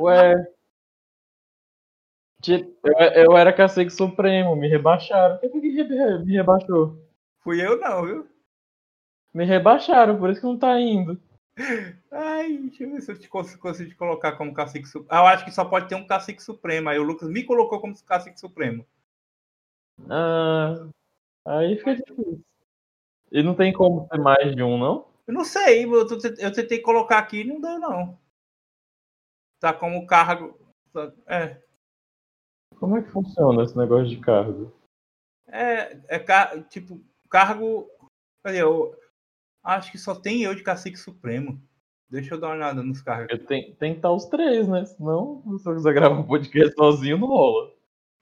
[0.00, 0.34] Ué.
[2.48, 5.38] Eu, eu era cacique supremo, me rebaixaram.
[5.38, 5.84] Por que
[6.24, 6.96] me rebaixou?
[7.40, 8.28] Fui eu não, viu?
[9.32, 11.20] Me rebaixaram, por isso que não tá indo.
[12.10, 15.08] Ai, deixa eu ver se eu te consigo colocar como cacique supremo.
[15.10, 16.88] Ah, eu acho que só pode ter um cacique supremo.
[16.88, 18.86] Aí o Lucas me colocou como cacique supremo.
[20.08, 20.88] Ah,
[21.44, 22.42] aí fica difícil.
[23.30, 25.06] E não tem como ter mais de um, não?
[25.26, 26.08] Eu não sei, eu,
[26.38, 28.18] eu tentei colocar aqui e não deu, não.
[29.60, 30.58] Tá como cargo.
[31.26, 31.60] É.
[32.76, 34.72] Como é que funciona esse negócio de cargo?
[35.46, 37.86] É, é tipo, cargo.
[38.42, 38.62] Cadê?
[38.62, 38.96] Eu
[39.62, 41.60] acho que só tem eu de cacique supremo.
[42.08, 43.38] Deixa eu dar uma olhada nos cargos.
[43.46, 44.84] Tem, tem que estar os três, né?
[44.84, 47.72] Senão, se eu quiser gravar um podcast sozinho, não rola.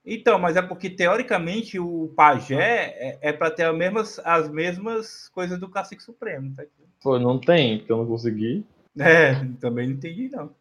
[0.05, 5.29] Então, mas é porque teoricamente o pajé é, é para ter as mesmas, as mesmas
[5.29, 6.63] coisas do cacique supremo, tá?
[7.01, 8.65] Pô, não tem, porque eu não consegui.
[8.97, 10.53] É, também não entendi não.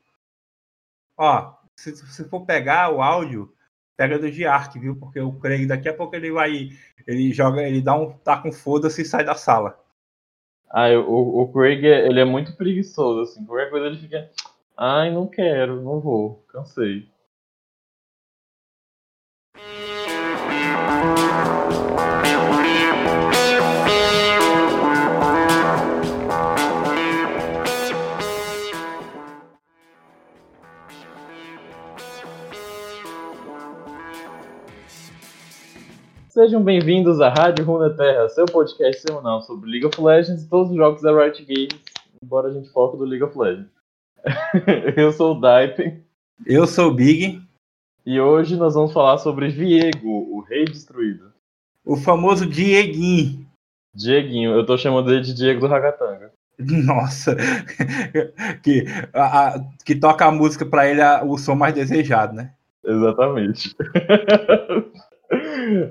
[1.19, 3.53] Ó, se você for pegar o áudio,
[3.97, 4.95] pega do Giark, viu?
[4.95, 6.71] Porque o Craig daqui a pouco ele vai,
[7.07, 9.79] ele joga, ele dá um tá com foda-se e sai da sala.
[10.71, 13.45] Ah, o, o Craig ele é muito preguiçoso assim.
[13.45, 14.31] Qualquer coisa ele fica,
[14.77, 17.09] ai, não quero, não vou, cansei.
[36.39, 40.77] Sejam bem-vindos à Rádio Runeterra, seu podcast semanal sobre League of Legends e todos os
[40.77, 41.83] jogos da Riot Games,
[42.23, 43.69] embora a gente foque do League of Legends.
[44.97, 46.01] Eu sou o Daipen.
[46.47, 47.43] Eu sou o Big.
[48.07, 51.33] E hoje nós vamos falar sobre Viego, o Rei Destruído.
[51.85, 53.45] O famoso Dieguinho.
[53.93, 56.31] Dieguinho, eu tô chamando ele de Diego do Ragatanga.
[56.57, 57.35] Nossa,
[58.63, 62.53] que, a, a, que toca a música para ele a, o som mais desejado, né?
[62.85, 63.75] Exatamente.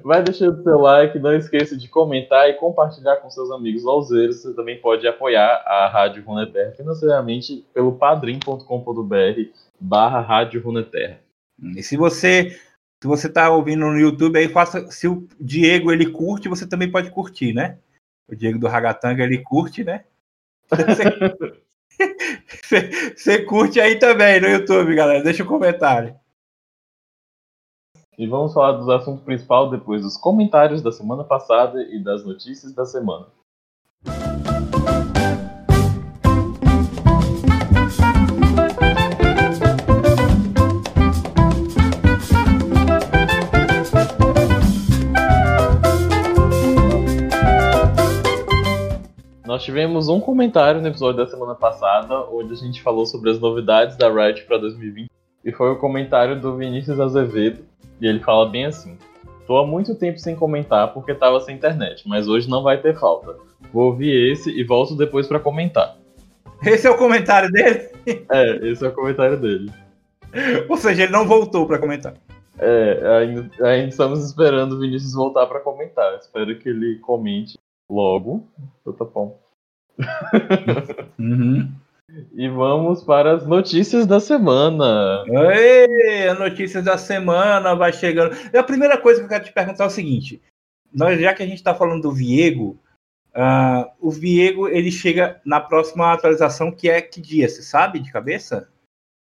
[0.03, 4.41] Vai deixando seu like, não esqueça de comentar e compartilhar com seus amigos lauzeiros.
[4.41, 9.41] Você também pode apoiar a Rádio Runeterra financeiramente pelo padrim.com.br
[9.79, 11.19] barra Rádio Runeterra.
[11.75, 12.57] E se você
[13.01, 14.89] se você está ouvindo no YouTube aí, faça.
[14.89, 17.77] Se o Diego ele curte, você também pode curtir, né?
[18.27, 20.03] O Diego do Ragatanga ele curte, né?
[22.63, 25.23] Você, você curte aí também no YouTube, galera.
[25.23, 26.15] Deixa um comentário.
[28.19, 32.73] E vamos falar dos assuntos principais depois dos comentários da semana passada e das notícias
[32.73, 33.27] da semana.
[49.45, 53.39] Nós tivemos um comentário no episódio da semana passada, onde a gente falou sobre as
[53.39, 55.07] novidades da Riot para 2020,
[55.45, 57.66] e foi o comentário do Vinícius Azevedo,
[57.99, 58.97] e ele fala bem assim:
[59.45, 62.97] Tô há muito tempo sem comentar porque tava sem internet, mas hoje não vai ter
[62.99, 63.35] falta.
[63.71, 65.97] Vou ouvir esse e volto depois para comentar.
[66.65, 67.87] Esse é o comentário dele?
[68.31, 69.69] É, esse é o comentário dele.
[70.69, 72.13] Ou seja, ele não voltou para comentar.
[72.57, 76.15] É, ainda, ainda, estamos esperando o Vinícius voltar para comentar.
[76.15, 77.57] Espero que ele comente
[77.89, 78.47] logo.
[78.97, 79.37] Tá bom.
[81.19, 81.69] Uhum.
[82.33, 85.23] E vamos para as notícias da semana.
[85.27, 88.35] Ei, as notícias da semana vai chegando.
[88.55, 90.41] A primeira coisa que eu quero te perguntar é o seguinte:
[90.93, 92.79] nós, já que a gente está falando do Viego,
[93.35, 97.47] uh, o Viego ele chega na próxima atualização, que é que dia?
[97.47, 98.69] Você sabe de cabeça?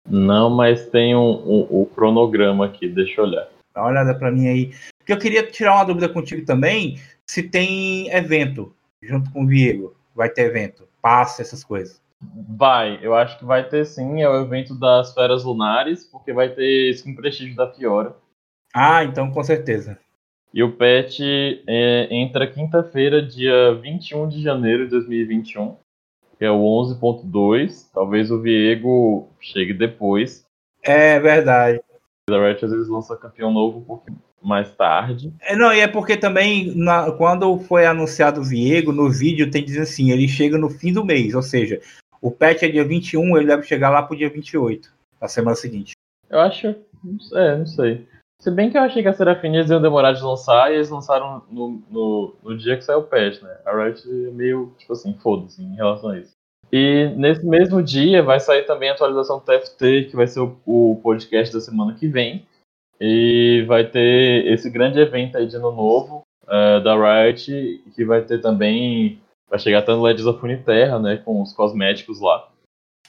[0.08, 3.48] Não, mas tem um, um, um cronograma aqui, deixa eu olhar.
[3.74, 4.74] Dá uma olhada para mim aí.
[4.98, 6.98] Porque eu queria tirar uma dúvida contigo também,
[7.28, 9.94] se tem evento junto com o Viego.
[10.14, 12.01] Vai ter evento, passe, essas coisas.
[12.48, 16.48] Vai, eu acho que vai ter sim, é o evento das Feras Lunares, porque vai
[16.50, 18.14] ter skin prestígio da Fiora.
[18.74, 19.98] Ah, então com certeza.
[20.54, 21.20] E o patch
[21.66, 25.76] é, entra quinta-feira, dia 21 de janeiro de 2021,
[26.38, 27.90] que é o 11.2.
[27.92, 30.44] Talvez o Viego chegue depois.
[30.82, 31.80] É verdade.
[32.30, 35.32] A Riot às vezes lança campeão novo um pouquinho mais tarde.
[35.40, 39.64] É, não, e é porque também, na, quando foi anunciado o Viego, no vídeo tem
[39.64, 41.80] dizendo assim, ele chega no fim do mês, ou seja,
[42.22, 44.90] o patch é dia 21, ele deve chegar lá pro dia 28,
[45.20, 45.92] na semana seguinte.
[46.30, 46.68] Eu acho.
[47.34, 48.06] É, não sei.
[48.40, 51.42] Se bem que eu achei que a Serafine iam demorar de lançar e eles lançaram
[51.50, 53.56] no, no, no dia que saiu o patch, né?
[53.64, 56.32] A Riot é meio, tipo assim, foda-se em relação a isso.
[56.72, 60.56] E nesse mesmo dia vai sair também a atualização do TFT, que vai ser o,
[60.64, 62.46] o podcast da semana que vem.
[63.00, 68.22] E vai ter esse grande evento aí de ano novo uh, da Riot, que vai
[68.22, 69.20] ter também
[69.52, 71.18] Vai chegar até no Legends of Uniterra, né?
[71.18, 72.48] Com os cosméticos lá.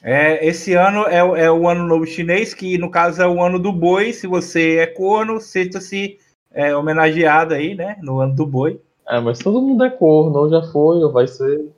[0.02, 3.58] É, esse ano é, é, o ano novo chinês, que no caso é o ano
[3.58, 4.12] do boi.
[4.12, 6.20] Se você é corno, sinta-se
[6.52, 7.98] é, homenageado aí, né?
[8.02, 8.82] No ano do boi.
[9.08, 11.72] É, mas todo mundo é corno, ou já foi, ou vai ser.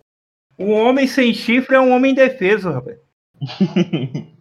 [0.58, 2.98] Um homem sem chifre é um homem indefeso, rapaz.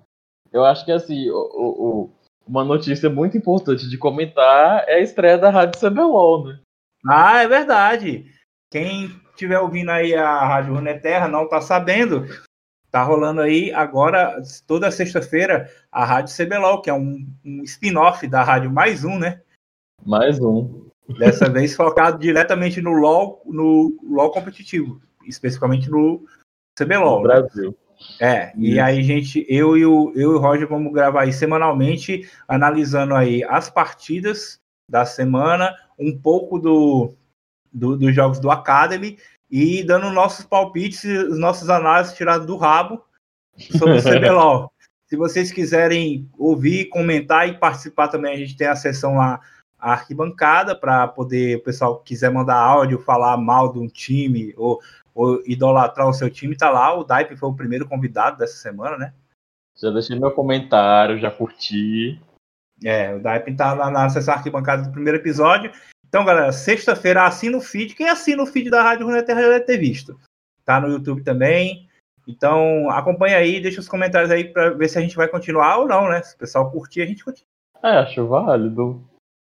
[0.51, 2.11] Eu acho que assim, o, o,
[2.49, 6.61] uma notícia muito importante de comentar é a estreia da Rádio CBLOL, né?
[7.07, 8.25] Ah, é verdade.
[8.71, 12.27] Quem estiver ouvindo aí a Rádio Runeterra não tá sabendo,
[12.91, 18.43] tá rolando aí agora, toda sexta-feira, a Rádio CBLOL, que é um, um spin-off da
[18.43, 19.41] Rádio Mais Um, né?
[20.05, 20.85] Mais um.
[21.19, 26.25] Dessa vez focado diretamente no LoL, no LoL competitivo, especificamente no
[26.79, 27.19] CBLOL.
[27.19, 27.77] No Brasil.
[28.21, 32.29] É, e aí, gente, eu e, o, eu e o Roger vamos gravar aí semanalmente,
[32.47, 34.59] analisando aí as partidas
[34.89, 37.15] da semana, um pouco do,
[37.75, 39.19] do dos jogos do Academy
[39.51, 43.05] e dando nossos palpites, os nossos análises tirados do rabo
[43.77, 44.73] sobre o CBLOL.
[45.07, 49.41] Se vocês quiserem ouvir, comentar e participar também, a gente tem a sessão lá,
[49.79, 54.55] a arquibancada, para poder, o pessoal que quiser mandar áudio, falar mal de um time
[54.57, 54.81] ou
[55.15, 56.93] ou idolatrar o seu time, tá lá.
[56.99, 59.15] O Daipe foi o primeiro convidado dessa semana, né?
[59.77, 62.21] Já deixei meu comentário, já curti.
[62.85, 65.71] É, o Daipe tá lá na sessão arquibancada do primeiro episódio.
[66.15, 67.97] Então, galera, sexta-feira assina o feed.
[67.97, 70.17] Quem assina o feed da Rádio Runeterra já deve ter visto.
[70.65, 71.89] Tá no YouTube também.
[72.25, 75.89] Então, acompanha aí, deixa os comentários aí para ver se a gente vai continuar ou
[75.89, 76.23] não, né?
[76.23, 77.49] Se o pessoal curtir, a gente continua.
[77.83, 79.03] É, acho válido.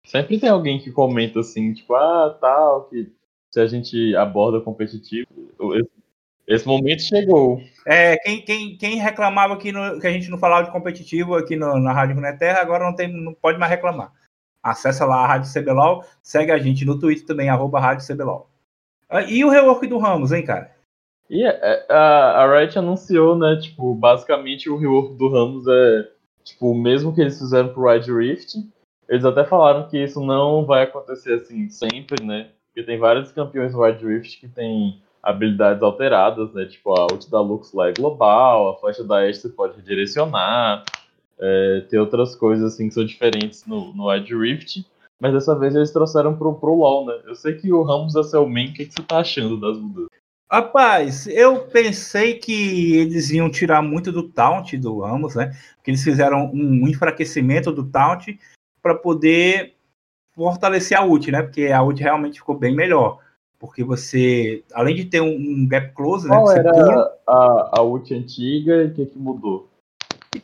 [0.05, 3.13] Sempre tem alguém que comenta assim, tipo, ah, tal, que
[3.55, 5.29] se a gente aborda competitivo,
[5.77, 5.91] esse,
[6.49, 7.63] esse momento chegou.
[7.87, 11.55] É, quem, quem, quem reclamava que, no, que a gente não falava de competitivo aqui
[11.55, 14.13] no, na Rádio Runeterra, agora não, tem, não pode mais reclamar.
[14.71, 18.49] Acessa lá a Rádio CBLOL, segue a gente no Twitter também, arroba Rádio CBLOL.
[19.09, 20.75] Ah, e o rework do Ramos, hein, cara?
[21.31, 26.09] E é, a, a Riot anunciou, né, tipo, basicamente o rework do Ramos é,
[26.43, 28.57] tipo, o mesmo que eles fizeram pro Ride Rift.
[29.09, 32.49] Eles até falaram que isso não vai acontecer assim sempre, né?
[32.67, 36.67] Porque tem vários campeões do Wild Rift que tem habilidades alteradas, né?
[36.67, 40.85] Tipo, a ult da Lux lá é global, a flecha da Ashe você pode redirecionar.
[41.39, 44.85] É, tem outras coisas assim que são diferentes no, no Rift.
[45.21, 47.21] Mas dessa vez eles trouxeram pro, pro LoL, né?
[47.27, 49.79] Eu sei que o Ramos é seu main, o que, que você tá achando das
[49.79, 50.11] mudanças?
[50.51, 55.53] Rapaz, eu pensei que eles iam tirar muito do taunt do Ramos, né?
[55.83, 58.39] Que eles fizeram um enfraquecimento do taunt
[58.81, 59.75] para poder
[60.33, 61.43] fortalecer a ult, né?
[61.43, 63.19] Porque a ult realmente ficou bem melhor.
[63.59, 66.37] Porque você, além de ter um, um gap close, né?
[66.37, 67.19] Qual era pula...
[67.27, 69.69] a, a ult antiga e o que, que mudou?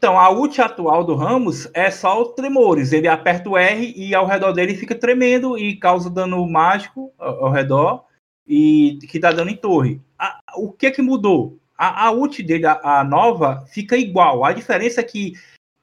[0.03, 2.93] Então, a ult atual do Ramos é só o tremores.
[2.93, 7.53] Ele aperta o R e ao redor dele fica tremendo e causa dano mágico ao,
[7.53, 8.05] redor
[8.45, 10.01] e que dá dano em torre.
[10.19, 11.57] A, o que que mudou?
[11.79, 14.45] A, a ult dele, a, a, nova, fica igual.
[14.45, 15.35] A diferença é que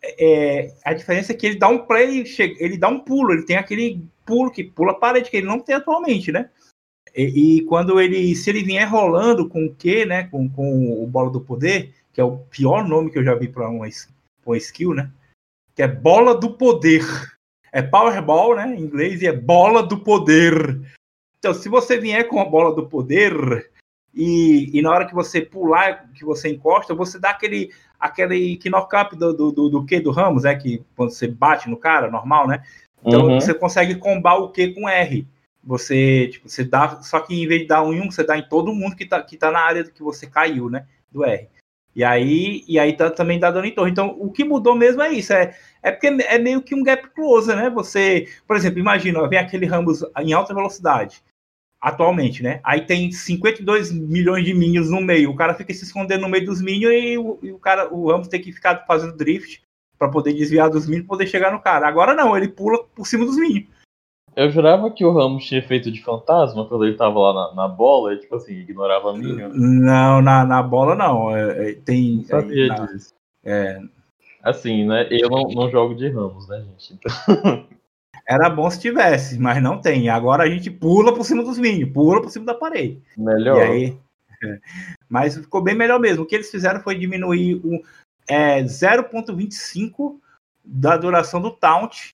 [0.03, 2.25] é, a diferença é que ele dá um play,
[2.59, 5.61] ele dá um pulo, ele tem aquele pulo que pula a parede que ele não
[5.61, 6.49] tem atualmente, né?
[7.15, 11.07] E, e, quando ele, se ele vier rolando com o Q, né, com, com o
[11.07, 13.87] bola do poder, que é o pior nome que eu já vi para uma,
[14.45, 15.09] uma skill, né?
[15.73, 17.01] Que é bola do poder.
[17.71, 20.81] É Powerball, né, em inglês, e é bola do poder.
[21.37, 23.71] Então, se você vier com a bola do poder,
[24.13, 29.15] e, e na hora que você pular, que você encosta, você dá aquele, aquele knock-up
[29.15, 32.47] do, do, do, do Q do Ramos, é que quando você bate no cara, normal,
[32.47, 32.63] né?
[33.05, 33.39] Então uhum.
[33.39, 35.25] você consegue combar o Q com R.
[35.63, 38.37] Você, tipo, você dá, só que em vez de dar um em um, você dá
[38.37, 40.85] em todo mundo que tá, que tá na área que você caiu, né?
[41.09, 41.47] Do R.
[41.99, 43.91] E aí, e aí tá, também dano em torre.
[43.91, 45.33] Então, o que mudou mesmo é isso.
[45.33, 45.53] É,
[45.83, 47.69] é porque é meio que um gap closer, né?
[47.71, 51.21] Você, por exemplo, imagina, vem aquele Ramos em alta velocidade
[51.81, 52.61] atualmente, né?
[52.63, 55.29] Aí tem 52 milhões de minions no meio.
[55.29, 58.09] O cara fica se escondendo no meio dos minions e o, e o cara, o
[58.09, 59.61] Ramos tem que ficar fazendo drift
[59.97, 61.85] para poder desviar dos minions poder chegar no cara.
[61.85, 63.67] Agora não, ele pula por cima dos minions.
[64.35, 67.67] Eu jurava que o Ramos tinha feito de fantasma quando ele tava lá na, na
[67.67, 69.49] bola e, tipo assim, ignorava a minion.
[69.53, 71.35] Não, na, na bola não.
[71.35, 72.23] É, é, tem.
[72.23, 73.13] sabia é, na, disso.
[73.43, 73.79] É...
[74.43, 75.07] Assim, né?
[75.11, 76.93] Eu não, não jogo de Ramos, né, gente?
[76.93, 77.65] Então...
[78.29, 80.07] Era bom se tivesse, mas não tem.
[80.07, 83.01] Agora a gente pula por cima dos minions, pula por cima da parede.
[83.17, 83.57] Melhor.
[83.57, 83.97] E aí.
[85.09, 86.23] Mas ficou bem melhor mesmo.
[86.23, 87.81] O que eles fizeram foi diminuir o
[88.27, 90.17] é, 0.25
[90.63, 92.09] da duração do taunt.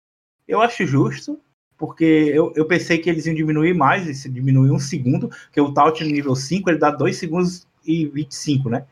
[0.48, 1.40] Eu acho justo,
[1.86, 5.72] porque eu, eu pensei que eles iam diminuir mais, se diminuir um segundo, porque o
[5.72, 8.86] taunt no nível 5 ele dá 2 segundos e 25, né?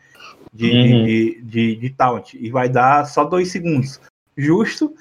[0.54, 1.06] De, uhum.
[1.06, 2.36] de, de, de, taunt.
[2.36, 4.00] E vai dar só 2 segundos.
[4.38, 4.94] Justo.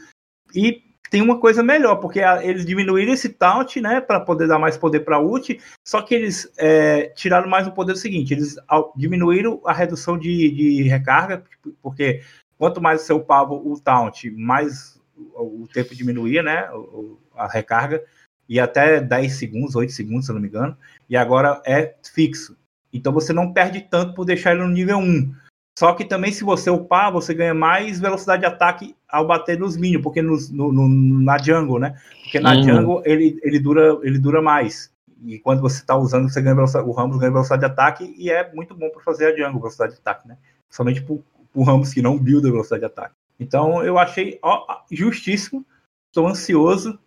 [0.55, 4.59] E tem uma coisa melhor, porque a, eles diminuíram esse taunt, né, para poder dar
[4.59, 8.95] mais poder para ult, só que eles é, tiraram mais o poder seguinte, eles ao,
[8.97, 11.45] diminuíram a redução de, de recarga,
[11.83, 12.23] porque
[12.57, 18.03] quanto mais você upava o taunt, mais o, o tempo diminuía, né, o, a recarga,
[18.49, 20.77] e até 10 segundos, 8 segundos, se eu não me engano,
[21.09, 22.57] e agora é fixo.
[22.93, 25.35] Então você não perde tanto por deixar ele no nível 1.
[25.79, 29.77] Só que também, se você upar, você ganha mais velocidade de ataque ao bater nos
[29.77, 31.99] minions, porque no, no, na jungle, né?
[32.23, 32.63] Porque na uhum.
[32.63, 34.93] jungle ele, ele, dura, ele dura mais.
[35.25, 38.31] E quando você está usando, você ganha velocidade, o Ramos ganha velocidade de ataque e
[38.31, 40.37] é muito bom para fazer a jungle, velocidade de ataque, né?
[40.69, 41.17] Somente para
[41.55, 43.15] o Ramos que não builda velocidade de ataque.
[43.39, 45.65] Então eu achei ó, justíssimo,
[46.09, 46.99] estou ansioso,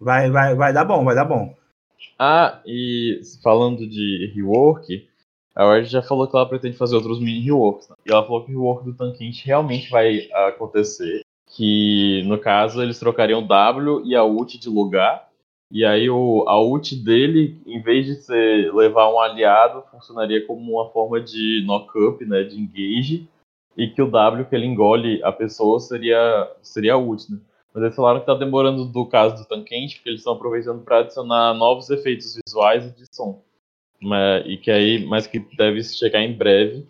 [0.00, 1.54] vai, vai, vai dar bom, vai dar bom.
[2.18, 5.08] Ah, e falando de rework,
[5.54, 7.88] a Riot já falou que ela pretende fazer outros mini reworks.
[7.88, 7.96] Né?
[8.06, 11.22] E ela falou que o rework do Tanquente realmente vai acontecer.
[11.54, 15.28] Que no caso eles trocariam W e a ult de lugar.
[15.70, 20.72] E aí o, a ult dele, em vez de ser, levar um aliado, funcionaria como
[20.72, 23.28] uma forma de knock-up, né, de engage.
[23.76, 27.38] E que o W que ele engole a pessoa seria, seria ult, né?
[27.74, 30.98] Mas eles falaram que tá demorando do caso do Tanquente, porque eles estão aproveitando para
[30.98, 33.42] adicionar novos efeitos visuais e de som
[34.02, 36.86] mas, e que aí, mas que deve chegar em breve.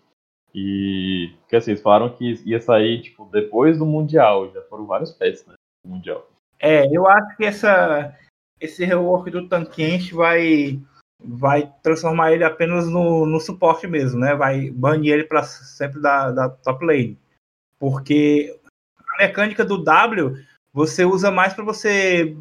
[0.53, 5.11] E que assim, eles falaram que ia sair tipo depois do mundial, já foram vários
[5.11, 5.53] pets, né,
[5.85, 6.27] mundial.
[6.59, 8.15] É, eu acho que essa
[8.59, 10.79] esse rework do Tanquenche vai
[11.23, 14.35] vai transformar ele apenas no, no suporte mesmo, né?
[14.35, 17.17] Vai banir ele para sempre da, da top lane.
[17.79, 18.57] Porque
[19.15, 20.35] a mecânica do W
[20.73, 22.35] você usa mais para você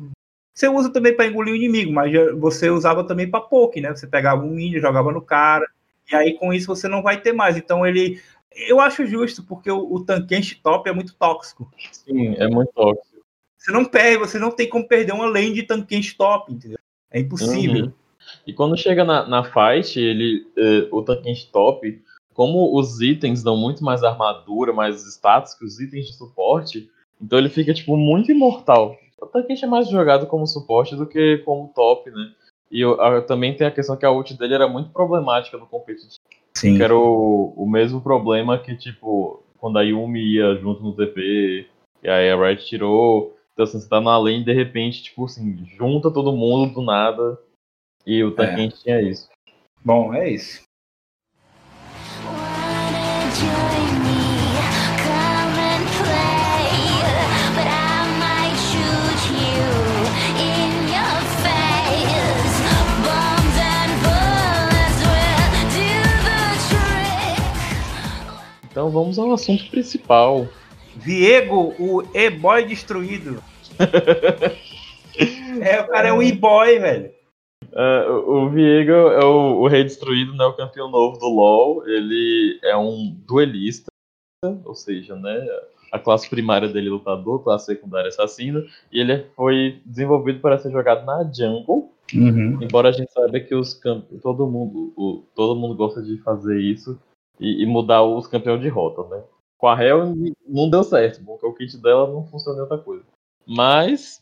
[0.54, 3.90] você usa também para engolir o inimigo, mas você usava também para poke, né?
[3.90, 5.66] Você pegava um minion, jogava no cara,
[6.10, 7.56] e aí com isso você não vai ter mais.
[7.56, 8.20] Então ele.
[8.54, 11.72] Eu acho justo, porque o, o Tankenshi top é muito tóxico.
[11.90, 13.24] Sim, é muito tóxico.
[13.56, 16.78] Você não perde, você não tem como perder uma lane de Tankenshi top, entendeu?
[17.10, 17.86] É impossível.
[17.86, 17.92] Uhum.
[18.46, 22.02] E quando chega na, na fight, ele, eh, o Tankenshi top,
[22.34, 27.38] como os itens dão muito mais armadura, mais status que os itens de suporte, então
[27.38, 28.96] ele fica, tipo, muito imortal.
[29.20, 32.32] O Tankish é mais jogado como suporte do que como top, né?
[32.70, 32.96] E eu,
[33.26, 36.18] também tem a questão que a ult dele era muito problemática no competitivo.
[36.54, 36.76] Sim.
[36.76, 41.66] Que era o, o mesmo problema que, tipo, quando a Yumi ia junto no TP,
[42.02, 43.36] e aí a Riot tirou.
[43.52, 47.38] Então, assim, você tá na lane de repente, tipo assim, junta todo mundo do nada.
[48.06, 48.82] E o Tankish é.
[48.82, 49.28] tinha isso.
[49.84, 50.62] Bom, é isso.
[68.72, 70.48] Então vamos ao assunto principal.
[70.96, 73.42] Viego, o e-boy destruído.
[75.60, 77.21] é, o cara é um e-boy, velho.
[77.72, 81.88] Uh, o Viego é o, o, rei destruído, né, o campeão novo do LoL.
[81.88, 83.90] Ele é um duelista,
[84.64, 85.46] ou seja, né,
[85.90, 90.70] a classe primária dele é lutador, classe secundária assassino, e ele foi desenvolvido para ser
[90.70, 91.92] jogado na jungle.
[92.14, 92.62] Uhum.
[92.62, 93.80] Embora a gente saiba que os
[94.22, 96.98] todo mundo, o, todo mundo gosta de fazer isso,
[97.40, 99.22] e, e mudar os campeões de rota, né?
[99.58, 100.14] Com a Hell
[100.46, 103.04] não deu certo, porque o kit dela não funciona em outra coisa.
[103.46, 104.21] Mas,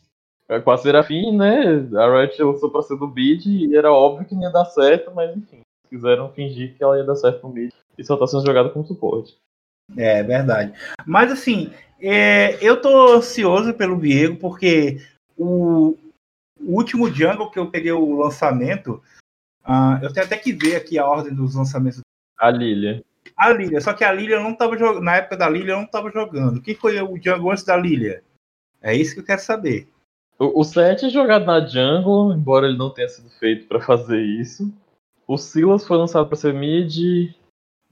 [0.59, 1.87] com a Serafim, né?
[1.95, 5.11] A Riot lançou pra ser do bid e era óbvio que não ia dar certo,
[5.13, 8.45] mas enfim, quiseram fingir que ela ia dar certo no mid e só tá sendo
[8.45, 9.37] jogada como suporte.
[9.97, 10.73] É verdade.
[11.05, 15.01] Mas assim, é, eu tô ansioso pelo Diego, porque
[15.37, 15.97] o,
[16.59, 19.01] o, último Jungle que eu peguei o lançamento,
[19.65, 22.01] uh, eu tenho até que ver aqui a ordem dos lançamentos
[22.41, 23.03] a Lilia.
[23.37, 25.03] A Lilia, só que a Lilia não estava jogando.
[25.03, 26.61] Na época da Lilia, não estava jogando.
[26.61, 28.23] Quem foi o Jungle antes da Lilia?
[28.81, 29.87] É isso que eu quero saber.
[30.41, 34.19] O, o Seth é jogado na Jungle, embora ele não tenha sido feito para fazer
[34.19, 34.73] isso.
[35.27, 37.29] O Silas foi lançado para ser mid.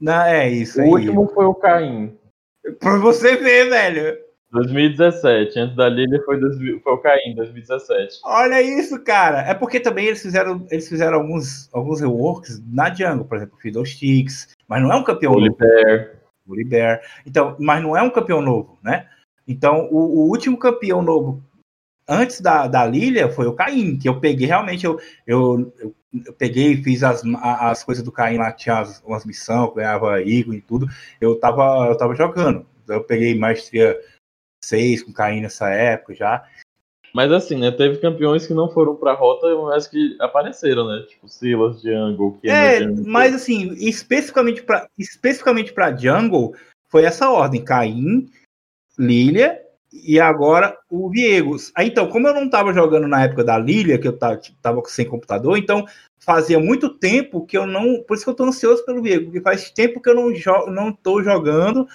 [0.00, 0.80] Não, é isso.
[0.80, 0.90] O aí.
[0.90, 2.18] último foi o Caim.
[2.80, 4.18] Pra você ver, velho.
[4.50, 6.40] 2017, antes da Lilia foi,
[6.80, 8.18] foi o Caim, 2017.
[8.24, 9.42] Olha isso, cara.
[9.42, 14.56] É porque também eles fizeram, eles fizeram alguns, alguns reworks na Jungle, por exemplo, Fiddlesticks,
[14.66, 16.18] mas não é um campeão Oliver.
[16.18, 16.20] novo.
[16.48, 17.00] Oliver.
[17.24, 19.06] Então, mas não é um campeão novo, né?
[19.46, 21.48] Então, o, o último campeão novo
[22.10, 25.94] antes da, da Lilia foi o Caim, que eu peguei realmente, eu, eu, eu,
[26.26, 30.20] eu peguei e fiz as, as coisas do Caim lá, tinha as, umas missões, ganhava
[30.20, 30.86] Igor e tudo.
[31.20, 32.66] Eu tava, eu tava jogando.
[32.88, 33.96] Eu peguei maestria
[34.64, 36.44] 6 com Caim nessa época já.
[37.14, 37.70] Mas assim, né?
[37.70, 41.04] Teve campeões que não foram pra rota, mas que apareceram, né?
[41.08, 46.54] Tipo Silas, Jungle, que É, mas assim, especificamente pra, especificamente pra Jungle,
[46.88, 48.30] foi essa ordem: Caim,
[48.98, 49.60] Lilia,
[49.92, 51.56] e agora o Viego.
[51.78, 54.40] Então, como eu não estava jogando na época da Lilia, que eu estava
[54.86, 55.84] sem computador, então
[56.18, 58.02] fazia muito tempo que eu não.
[58.02, 60.70] Por isso que eu estou ansioso pelo Viego, porque faz tempo que eu não estou
[60.70, 61.86] não tô jogando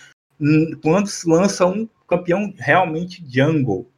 [0.81, 3.89] quando se lança um campeão realmente jungle,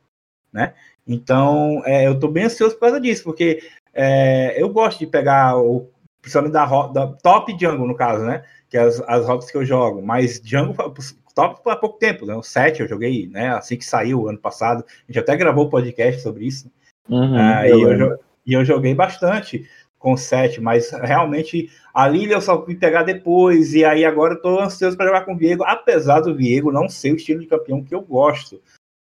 [0.53, 0.73] né?
[1.05, 3.63] Então, é, eu estou bem ansioso por causa disso, porque
[3.93, 5.89] é, eu gosto de pegar o
[6.21, 8.43] principalmente da, da top jungle, no caso, né?
[8.69, 10.93] Que é as, as rotas que eu jogo, mas jungle
[11.37, 12.33] top há pouco tempo, né?
[12.33, 13.49] O 7 eu joguei, né?
[13.49, 14.83] Assim que saiu ano passado.
[14.87, 16.71] A gente até gravou o podcast sobre isso.
[17.07, 22.07] Uhum, ah, eu e, eu, e eu joguei bastante com o 7, mas realmente a
[22.07, 25.33] Lilia eu só fui pegar depois, e aí agora eu tô ansioso para jogar com
[25.33, 28.61] o Viego, apesar do Viego não ser o estilo de campeão que eu gosto,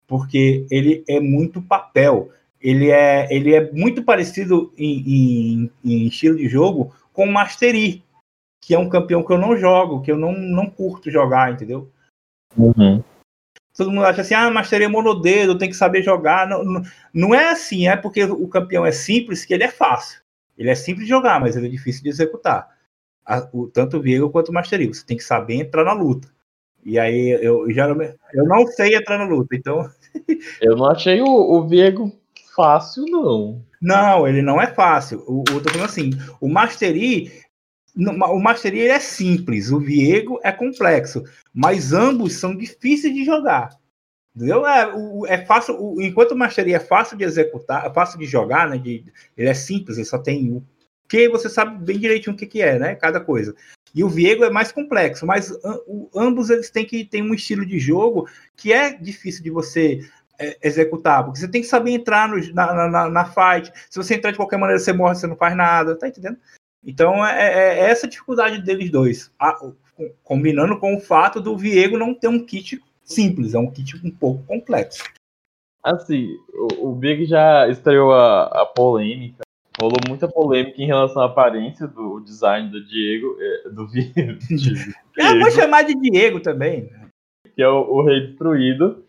[0.06, 2.30] porque ele é muito papel.
[2.60, 8.02] Ele é, ele é muito parecido em, em, em estilo de jogo com o Mastery,
[8.60, 11.90] que é um campeão que eu não jogo, que eu não, não curto jogar, entendeu?
[12.56, 13.02] Uhum.
[13.76, 16.46] Todo mundo acha assim, ah, mas teria monodedo, tem que saber jogar.
[16.46, 16.82] Não, não,
[17.12, 20.20] não, é assim, é porque o campeão é simples que ele é fácil.
[20.58, 22.68] Ele é simples de jogar, mas ele é difícil de executar.
[23.24, 24.88] A, o, tanto o Viego quanto o Mastery.
[24.88, 26.28] Você tem que saber entrar na luta.
[26.84, 29.88] E aí eu geralmente eu não sei entrar na luta, então.
[30.60, 32.12] eu não achei o, o Viego
[32.54, 33.62] fácil, não.
[33.80, 35.24] Não, ele não é fácil.
[35.26, 37.32] O, o tô falando assim, o Mastery
[37.94, 41.22] o Mastery é simples, o Viego é complexo,
[41.52, 43.78] mas ambos são difíceis de jogar.
[44.34, 44.66] Entendeu?
[44.66, 48.24] É, o, é fácil, o, enquanto o Mastery é fácil de executar, é fácil de
[48.24, 48.78] jogar, né?
[48.78, 49.04] De,
[49.36, 50.64] ele é simples, ele só tem o
[51.06, 52.94] que você sabe bem direitinho o que, que é, né?
[52.94, 53.54] Cada coisa.
[53.94, 55.50] E o Viego é mais complexo, mas
[55.86, 60.00] o, ambos eles têm que ter um estilo de jogo que é difícil de você
[60.38, 63.70] é, executar, porque você tem que saber entrar no, na, na, na, fight.
[63.90, 66.38] Se você entrar de qualquer maneira, você morre, você não faz nada, tá entendendo?
[66.84, 69.56] Então é, é, é essa dificuldade deles dois, a,
[70.24, 74.10] combinando com o fato do Viego não ter um kit simples, é um kit um
[74.10, 75.04] pouco complexo.
[75.82, 76.36] Assim,
[76.78, 79.42] o, o Big já estreou a, a polêmica,
[79.80, 84.38] rolou muita polêmica em relação à aparência do design do Diego, é, do Viego.
[85.18, 86.90] é, vou chamar de Diego também.
[87.54, 89.04] Que é o, o Rei Destruído.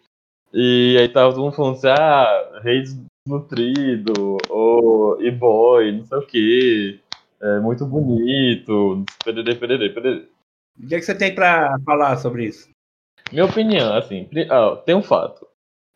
[0.52, 2.84] E aí tava todo mundo falando assim, ah, Rei
[3.28, 7.00] Desnutrido, ou e-boy, não sei o quê
[7.44, 10.28] é muito bonito, pererê, pererê, pererê.
[10.82, 12.70] O que, é que você tem para falar sobre isso?
[13.32, 14.30] Minha opinião, assim,
[14.86, 15.46] tem um fato.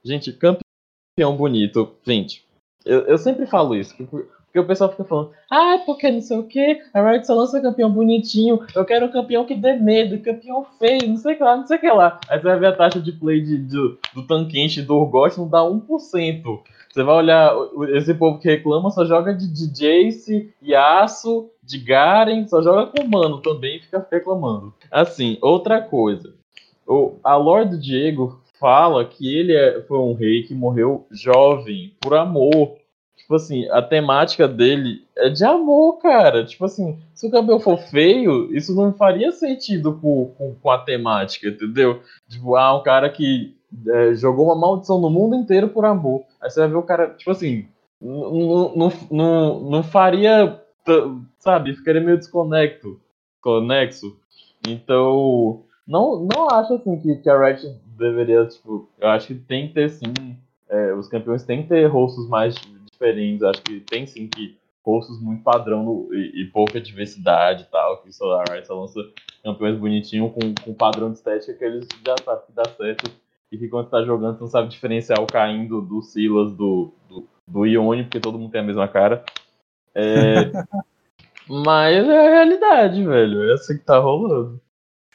[0.03, 2.45] Gente, campeão bonito, gente,
[2.85, 4.27] eu, eu sempre falo isso, porque
[4.59, 7.91] o pessoal fica falando, ah, porque não sei o que, a Riot só lança campeão
[7.91, 11.57] bonitinho, eu quero um campeão que dê medo, campeão feio, não sei o que lá,
[11.57, 12.19] não sei o que lá.
[12.29, 15.37] Aí você vai ver a taxa de play de, de do Tanquenche e do Urgot
[15.37, 16.43] não dá 1%.
[16.91, 17.53] Você vai olhar,
[17.93, 23.07] esse povo que reclama só joga de, de Jace, Yasuo, de Garen, só joga com
[23.07, 24.73] Mano também fica reclamando.
[24.89, 26.33] Assim, outra coisa.
[26.87, 32.15] O, a Lord Diego fala que ele é, foi um rei que morreu jovem, por
[32.15, 32.77] amor.
[33.27, 36.45] Tipo assim, a temática dele é de amor, cara.
[36.45, 40.77] Tipo assim, se o cabelo for feio, isso não faria sentido com, com, com a
[40.77, 42.01] temática, entendeu?
[42.29, 43.53] Tipo, ah, um cara que
[43.85, 46.23] é, jogou uma maldição no mundo inteiro por amor.
[46.41, 47.67] Aí você vai ver o cara, tipo assim,
[48.01, 50.61] não, não, não, não faria,
[51.37, 52.97] sabe, ficaria meio desconecto,
[53.41, 54.17] conexo.
[54.65, 59.67] Então, não, não acho assim que, que a Riot deveria, tipo, eu acho que tem
[59.67, 60.13] que ter sim,
[60.69, 62.55] é, os campeões têm que ter rostos mais
[62.97, 67.65] diferentes, acho que tem sim que rostos muito padrão no, e, e, pouca diversidade e
[67.65, 69.01] tal, que a Riot só lança
[69.43, 73.11] campeões bonitinhos com, com padrão de estética que eles já sabem que dá certo
[73.51, 77.27] e que quando tá jogando você não sabe diferenciar o caindo do Silas do, do,
[77.47, 79.23] do Ione, porque todo mundo tem a mesma cara.
[79.93, 80.51] É...
[81.49, 83.49] Mas é a realidade, velho.
[83.49, 84.59] É assim que tá rolando.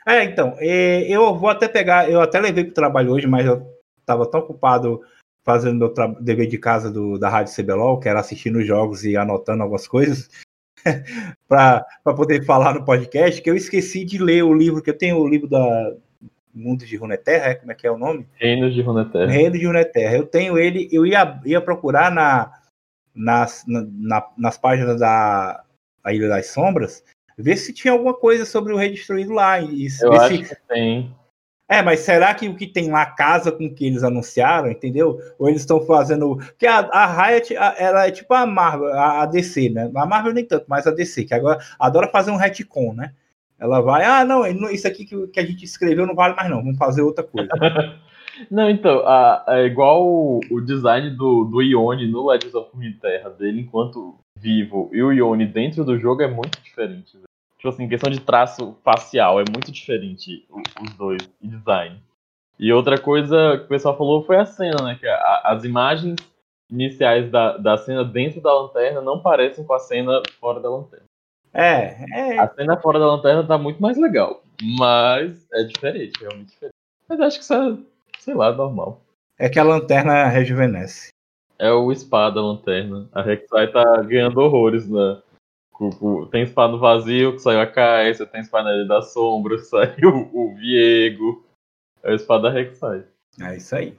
[0.06, 3.64] É, então, é, eu vou até pegar, eu até levei pro trabalho hoje, mas eu
[4.04, 5.00] tava tão ocupado
[5.44, 9.16] fazendo meu dever de casa do, da Rádio CBLOL, que era assistindo os jogos e
[9.16, 10.28] anotando algumas coisas,
[11.48, 15.18] para poder falar no podcast, que eu esqueci de ler o livro, que eu tenho
[15.18, 15.94] o livro da,
[16.54, 17.54] Mundo de Runeterra, é?
[17.54, 18.26] como é que é o nome?
[18.34, 19.30] Reino de Runeterra.
[19.30, 20.16] Reino de Runeterra.
[20.16, 22.52] Eu tenho ele, eu ia, ia procurar na,
[23.14, 25.64] nas, na, nas páginas da
[26.08, 27.02] Ilha das Sombras,
[27.38, 29.60] ver se tinha alguma coisa sobre o Rei Destruído lá.
[29.60, 30.44] E, eu acho se...
[30.44, 31.14] que tem.
[31.72, 35.18] É, mas será que o que tem lá casa com o que eles anunciaram, entendeu?
[35.38, 36.36] Ou eles estão fazendo.
[36.36, 39.90] Porque a, a Riot, a, ela é tipo a Marvel, a, a, DC, né?
[39.96, 43.14] A Marvel nem tanto, mas a DC, que agora adora fazer um retcon, né?
[43.58, 46.58] Ela vai, ah, não, isso aqui que, que a gente escreveu não vale mais não,
[46.58, 47.48] vamos fazer outra coisa.
[48.50, 53.30] não, então, a, é igual o, o, design do, do Ione no Legends of Runeterra
[53.30, 57.14] dele enquanto vivo e o Ione dentro do jogo é muito diferente.
[57.14, 57.31] Véio.
[57.62, 60.44] Tipo assim, questão de traço facial é muito diferente
[60.82, 62.02] os dois, e design.
[62.58, 64.96] E outra coisa que o pessoal falou foi a cena, né?
[64.98, 66.16] Que a, as imagens
[66.68, 71.04] iniciais da, da cena dentro da lanterna não parecem com a cena fora da lanterna.
[71.54, 72.38] É, é.
[72.40, 74.42] A cena fora da lanterna tá muito mais legal.
[74.60, 76.74] Mas é diferente, realmente diferente.
[77.08, 77.78] Mas acho que isso é,
[78.18, 79.00] sei lá, normal.
[79.38, 81.10] É que a lanterna rejuvenesce.
[81.60, 83.08] É o spa da lanterna.
[83.12, 85.22] A Rek'Sai tá ganhando horrores, né?
[86.30, 90.30] Tem spa no vazio, que saiu a Kaisa, tem spa na Ilha da Sombra, saiu
[90.32, 91.44] o Viego.
[92.02, 93.04] É o spa da Rek'Sai.
[93.40, 93.94] É isso aí.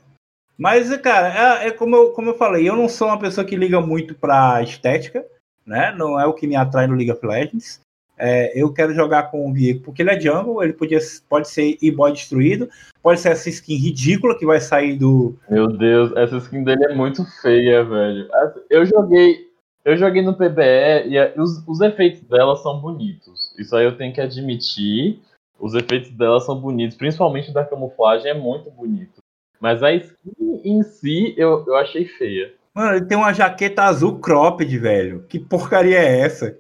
[0.57, 3.55] Mas, cara, é, é, como, eu, como eu falei, eu não sou uma pessoa que
[3.55, 5.25] liga muito pra estética,
[5.65, 5.93] né?
[5.97, 7.81] Não é o que me atrai no League of Legends.
[8.17, 11.77] É, eu quero jogar com o Viego porque ele é jungle, ele podia, pode ser
[11.81, 12.69] e-boy destruído,
[13.01, 15.36] pode ser essa skin ridícula que vai sair do.
[15.49, 18.29] Meu Deus, essa skin dele é muito feia, velho.
[18.69, 19.51] Eu joguei.
[19.86, 23.54] Eu joguei no PBE e os, os efeitos dela são bonitos.
[23.58, 25.19] Isso aí eu tenho que admitir.
[25.60, 29.22] Os efeitos dela são bonitos, principalmente da camuflagem é muito bonito.
[29.60, 32.54] Mas a skin em si eu, eu achei feia.
[32.74, 35.26] Mano, ele tem uma jaqueta azul cropped, velho.
[35.28, 36.58] Que porcaria é essa?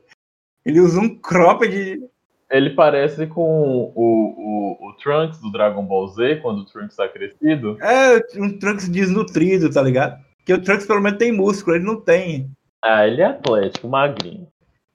[0.65, 2.03] Ele usa um cropped.
[2.51, 7.07] Ele parece com o, o, o Trunks do Dragon Ball Z, quando o Trunks tá
[7.07, 7.77] crescido.
[7.81, 10.23] É, um Trunks desnutrido, tá ligado?
[10.37, 12.51] Porque o Trunks pelo menos tem músculo, ele não tem.
[12.83, 14.45] Ah, ele é atlético, magrinho.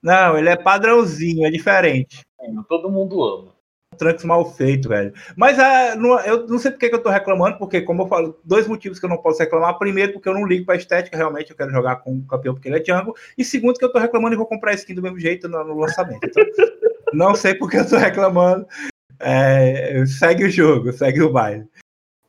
[0.01, 2.21] Não, ele é padrãozinho, é diferente.
[2.69, 3.55] Todo mundo ama.
[3.97, 5.11] Trunks mal feito, velho.
[5.35, 8.39] Mas é, não, eu não sei porque que eu tô reclamando, porque, como eu falo,
[8.45, 9.77] dois motivos que eu não posso reclamar.
[9.79, 12.69] Primeiro, porque eu não ligo pra estética, realmente eu quero jogar com o campeão porque
[12.69, 13.15] ele é jungle.
[13.35, 15.79] E segundo, que eu tô reclamando e vou comprar skin do mesmo jeito no, no
[15.79, 16.23] lançamento.
[16.23, 16.43] Então,
[17.11, 18.67] não sei porque eu tô reclamando.
[19.19, 21.67] É, segue o jogo, segue o baile.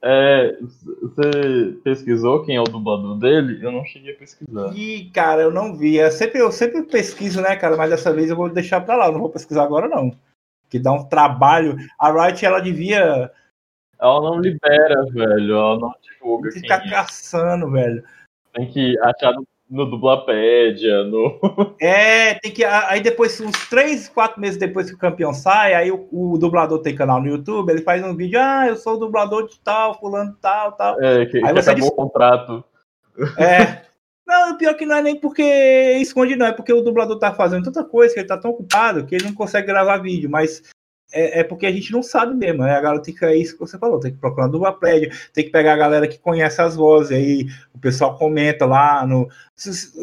[0.02, 0.56] É,
[1.02, 3.62] você pesquisou quem é o dublador dele?
[3.62, 4.72] Eu não cheguei a pesquisar.
[4.74, 5.96] Ih, cara, eu não vi.
[5.96, 7.76] Eu sempre, eu sempre pesquiso, né, cara?
[7.76, 9.06] Mas dessa vez eu vou deixar pra lá.
[9.06, 10.12] Eu não vou pesquisar agora, não
[10.70, 11.76] que dá um trabalho.
[11.98, 13.30] A Riot, ela devia.
[14.00, 15.54] Ela não libera, velho.
[15.54, 16.52] Ela não divulga.
[16.52, 16.90] Ficar é.
[16.90, 18.02] caçando, velho.
[18.54, 21.38] Tem que achar no, no Dublapédia, no.
[21.80, 22.64] É, tem que.
[22.64, 26.80] Aí depois, uns três, quatro meses depois que o campeão sai, aí o, o, dublador
[26.80, 29.98] tem canal no YouTube, ele faz um vídeo, ah, eu sou o dublador de tal,
[29.98, 31.00] fulano tal, tal.
[31.00, 31.88] É, que, aí que você acabou diz...
[31.88, 32.64] o contrato.
[33.38, 33.82] É.
[34.26, 35.42] Não, pior que não é nem porque
[36.00, 36.46] esconde, não.
[36.46, 39.24] É porque o dublador tá fazendo tanta coisa que ele tá tão ocupado que ele
[39.24, 40.30] não consegue gravar vídeo.
[40.30, 40.62] Mas
[41.12, 42.64] é, é porque a gente não sabe mesmo.
[42.64, 45.10] É, a galera tem que, é isso que você falou, tem que procurar no dubaplédia,
[45.32, 47.12] tem que pegar a galera que conhece as vozes.
[47.12, 49.28] Aí o pessoal comenta lá no.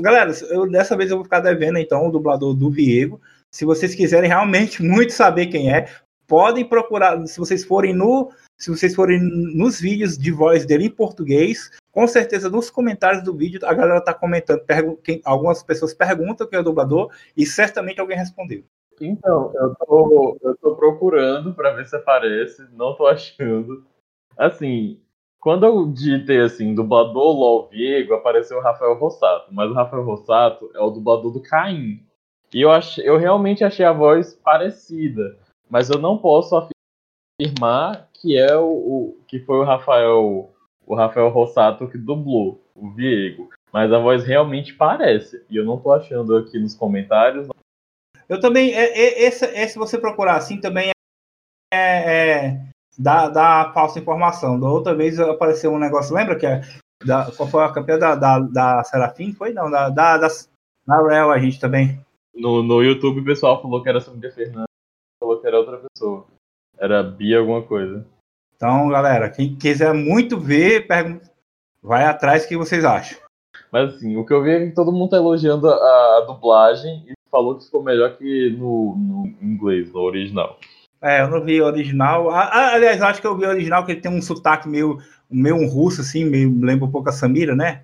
[0.01, 3.21] Galera, eu, dessa vez eu vou ficar devendo então o dublador do Viego.
[3.49, 5.87] Se vocês quiserem realmente muito saber quem é,
[6.27, 7.25] podem procurar.
[7.27, 12.07] Se vocês forem no se vocês forem nos vídeos de voz dele em português, com
[12.07, 14.63] certeza nos comentários do vídeo a galera tá comentando.
[15.03, 18.63] Quem, algumas pessoas perguntam quem é o dublador e certamente alguém respondeu.
[18.99, 23.85] Então, eu tô, eu tô procurando para ver se aparece, não tô achando.
[24.37, 24.99] Assim,
[25.39, 30.69] quando eu digitei assim, dublador LOL Viego, apareceu o Rafael Rossato, mas o Rafael Rossato
[30.73, 32.03] é o dublador do Caim.
[32.53, 35.37] E eu, achei, eu realmente achei a voz parecida,
[35.69, 36.55] mas eu não posso
[37.39, 40.49] afirmar que é o, o, que foi o Rafael
[40.87, 45.45] o Rafael Rossato que dublou o Viego, mas a voz realmente parece.
[45.49, 47.47] E eu não tô achando aqui nos comentários.
[48.29, 50.91] Eu também é, é, esse, esse você procurar assim também
[51.73, 54.59] é, é dá, dá falsa informação.
[54.59, 56.61] Da outra vez apareceu um negócio, lembra que é
[57.05, 59.33] da, qual foi a campeã da, da, da Serafim?
[59.33, 60.27] Foi não, da, da, da,
[60.85, 61.99] da Real a gente também.
[62.33, 64.65] No, no YouTube o pessoal falou que era sobre Fernanda,
[65.19, 66.25] falou que era outra pessoa.
[66.77, 68.05] Era Bia alguma coisa.
[68.55, 70.87] Então, galera, quem quiser muito ver,
[71.81, 73.19] vai atrás o que vocês acham.
[73.71, 77.03] Mas assim, o que eu vi é que todo mundo tá elogiando a, a dublagem
[77.07, 80.59] e falou que ficou melhor que no, no inglês, no original.
[80.99, 82.31] É, eu não vi o original.
[82.31, 84.97] Ah, aliás, acho que eu vi o original, que ele tem um sotaque meio,
[85.29, 87.83] meio um russo, assim, meio, lembra um pouco a Samira, né?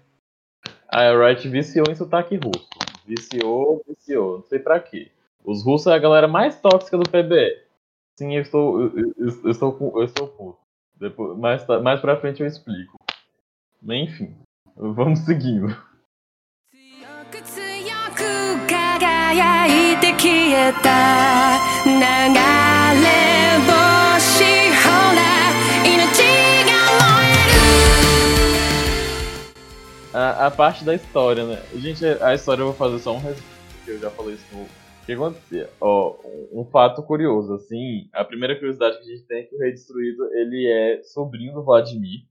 [0.90, 2.68] A Wright viciou em sotaque russo.
[3.06, 4.38] Viciou, viciou.
[4.38, 5.12] Não sei pra quê.
[5.44, 7.62] Os russos é a galera mais tóxica do PBE.
[8.18, 8.82] Sim, eu estou.
[8.82, 10.60] Eu, eu, eu estou, eu estou puto.
[10.96, 12.98] Depois, mais, mais pra frente eu explico.
[13.84, 14.36] Enfim,
[14.76, 15.76] vamos seguindo.
[30.14, 31.62] A, a parte da história, né?
[31.76, 34.68] Gente, a história eu vou fazer só um resumo, porque eu já falei isso no
[35.04, 35.70] o que acontecia?
[35.82, 36.16] Ó,
[36.54, 39.72] um fato curioso, assim, a primeira curiosidade que a gente tem é que o Rei
[39.72, 42.22] Destruído, ele é sobrinho do Vladimir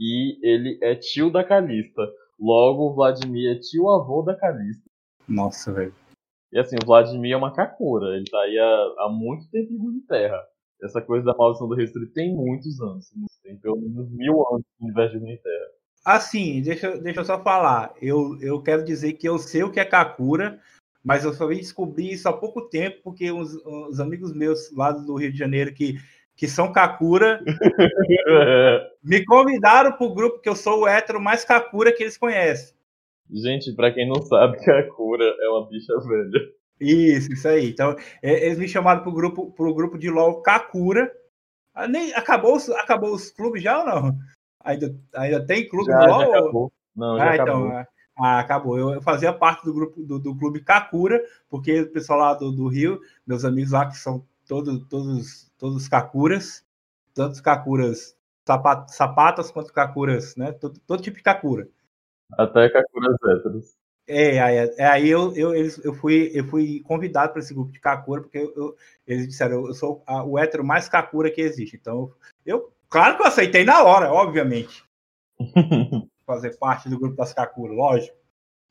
[0.00, 2.00] e ele é tio da Calista.
[2.40, 4.82] Logo, o Vladimir é tio-avô da Calista.
[5.28, 5.94] Nossa, velho.
[6.54, 9.76] E assim, o Vladimir é uma kakura, ele tá aí há, há muito tempo em
[9.76, 10.40] Runeterra.
[10.80, 13.12] essa coisa da maldição do Restri tem muitos anos.
[13.42, 15.66] Tem pelo menos mil anos no universo de Terra.
[16.04, 17.92] Assim, deixa, deixa eu só falar.
[18.00, 20.60] Eu, eu quero dizer que eu sei o que é Kakura,
[21.02, 24.92] mas eu só vim descobrir isso há pouco tempo, porque os, os amigos meus lá
[24.92, 25.98] do Rio de Janeiro que,
[26.36, 27.42] que são Kakura
[29.02, 32.76] me convidaram para o grupo que eu sou o hétero mais Kakura que eles conhecem.
[33.30, 36.40] Gente, para quem não sabe, Kakura é uma bicha velha.
[36.80, 37.70] Isso, isso aí.
[37.70, 41.10] Então, eles me chamaram pro grupo, pro grupo de LOL Kakura.
[41.74, 44.18] Ah, nem, acabou, acabou os clubes já ou não?
[44.60, 46.20] Ainda, ainda tem clube já, LOL?
[46.20, 46.72] Já acabou.
[46.94, 47.68] Não, já ah, então, acabou.
[47.68, 48.78] Então, ah, acabou.
[48.78, 52.68] Eu, fazia parte do grupo do, do clube Kakura, porque o pessoal lá do, do,
[52.68, 56.64] Rio, meus amigos lá que são todos, todos, todos Kakuras,
[57.12, 60.52] tantos Kakuras sapat, sapatas quanto Kakuras, né?
[60.52, 61.68] Todo, todo tipo de Kakura.
[62.32, 63.76] Até Kakuras héteros.
[64.06, 67.80] É, aí, é, aí eu, eu, eu, fui, eu fui convidado para esse grupo de
[67.80, 71.76] Kakura, porque eu, eu, eles disseram, eu sou a, o hétero mais Kakura que existe.
[71.76, 72.12] Então,
[72.44, 74.84] eu, claro que eu aceitei na hora, obviamente.
[76.26, 78.16] Fazer parte do grupo das Kakura, lógico.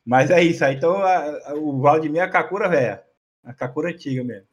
[0.06, 0.76] Mas é isso aí.
[0.76, 3.02] Então, a, a, o Valdemir é a Kakura velha.
[3.42, 4.46] A Kakura antiga mesmo.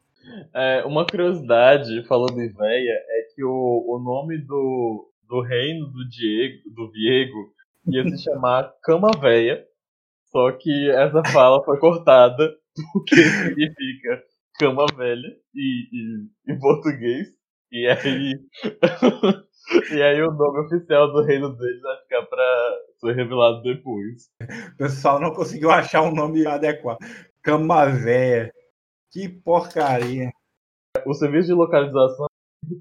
[0.53, 6.07] É, uma curiosidade, falando em velha, é que o, o nome do, do reino do
[6.07, 7.53] Diego, do Viego,
[7.87, 9.65] ia se chamar Cama Véia
[10.31, 12.55] só que essa fala foi cortada
[12.93, 14.23] porque significa
[14.57, 17.27] cama velha e, e, em português.
[17.69, 18.33] E aí.
[19.93, 24.29] e aí o nome oficial do reino deles vai ficar pra ser revelado depois.
[24.73, 26.99] O pessoal não conseguiu achar um nome adequado.
[27.43, 28.53] Cama velha.
[29.11, 30.31] Que porcaria.
[31.05, 32.27] O serviço de localização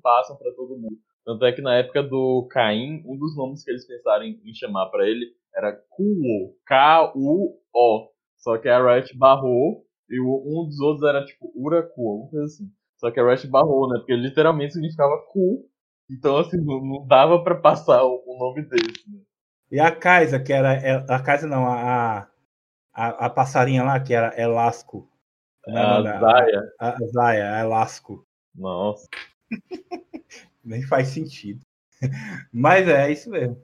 [0.01, 0.99] passam para todo mundo.
[1.25, 4.87] Tanto é que na época do Caim, um dos nomes que eles pensaram em chamar
[4.87, 8.11] para ele era Kuo, K-U-O.
[8.39, 12.71] Só que a Riot barrou e um dos outros era tipo Uraku, alguma coisa assim.
[12.99, 13.99] Só que a Riot barrou, né?
[13.99, 15.69] Porque literalmente significava cu.
[16.11, 19.21] Então, assim, não, não dava para passar o, o, nome desse, né?
[19.71, 20.75] E a Kaisa, que era.
[20.75, 22.29] É, a Kaisa não, a,
[22.93, 25.09] a, a passarinha lá, que era Elasco.
[25.69, 26.73] É a Zaya.
[26.81, 28.27] A, a Zaya, Elasco.
[28.55, 29.07] Nossa.
[30.65, 31.61] Nem faz sentido.
[32.53, 33.61] Mas é, é isso mesmo.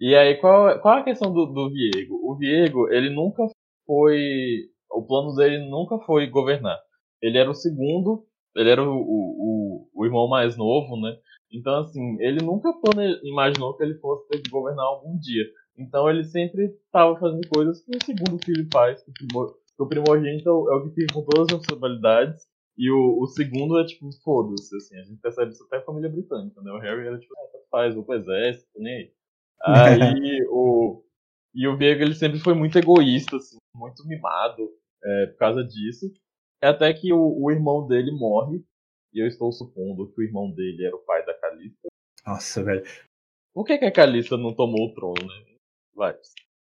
[0.00, 2.20] E aí, qual, qual é a questão do, do Viego?
[2.22, 3.46] O Viego, ele nunca
[3.86, 4.68] foi.
[4.90, 6.78] O plano dele nunca foi governar.
[7.22, 11.16] Ele era o segundo, ele era o, o, o irmão mais novo, né?
[11.50, 13.18] Então, assim, ele nunca plane...
[13.22, 15.44] imaginou que ele fosse ter que governar algum dia.
[15.78, 19.02] Então, ele sempre estava fazendo coisas que o segundo filho faz.
[19.02, 19.26] Que
[19.78, 22.46] o primogênito é o que fica com todas as responsabilidades.
[22.76, 24.98] E o, o segundo é tipo, foda-se, assim.
[24.98, 26.72] A gente percebe isso até a família britânica, né?
[26.72, 29.12] O Harry era tipo, ah, faz, vou pro exército, nem aí.
[29.62, 31.02] Aí o.
[31.54, 34.68] E o Vega ele sempre foi muito egoísta, assim, muito mimado
[35.04, 36.12] é, por causa disso.
[36.60, 38.64] Até que o, o, irmão dele morre,
[39.12, 41.88] e eu estou supondo que o irmão dele era o pai da Calista.
[42.26, 42.82] Nossa, velho.
[43.54, 45.54] Por que, que a Calista não tomou o trono, né?
[45.94, 46.16] Vai.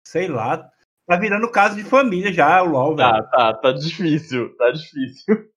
[0.07, 0.71] Sei lá.
[1.07, 3.11] Tá virando caso de família já, o LOL, velho.
[3.11, 5.51] Tá, tá, tá difícil, tá difícil.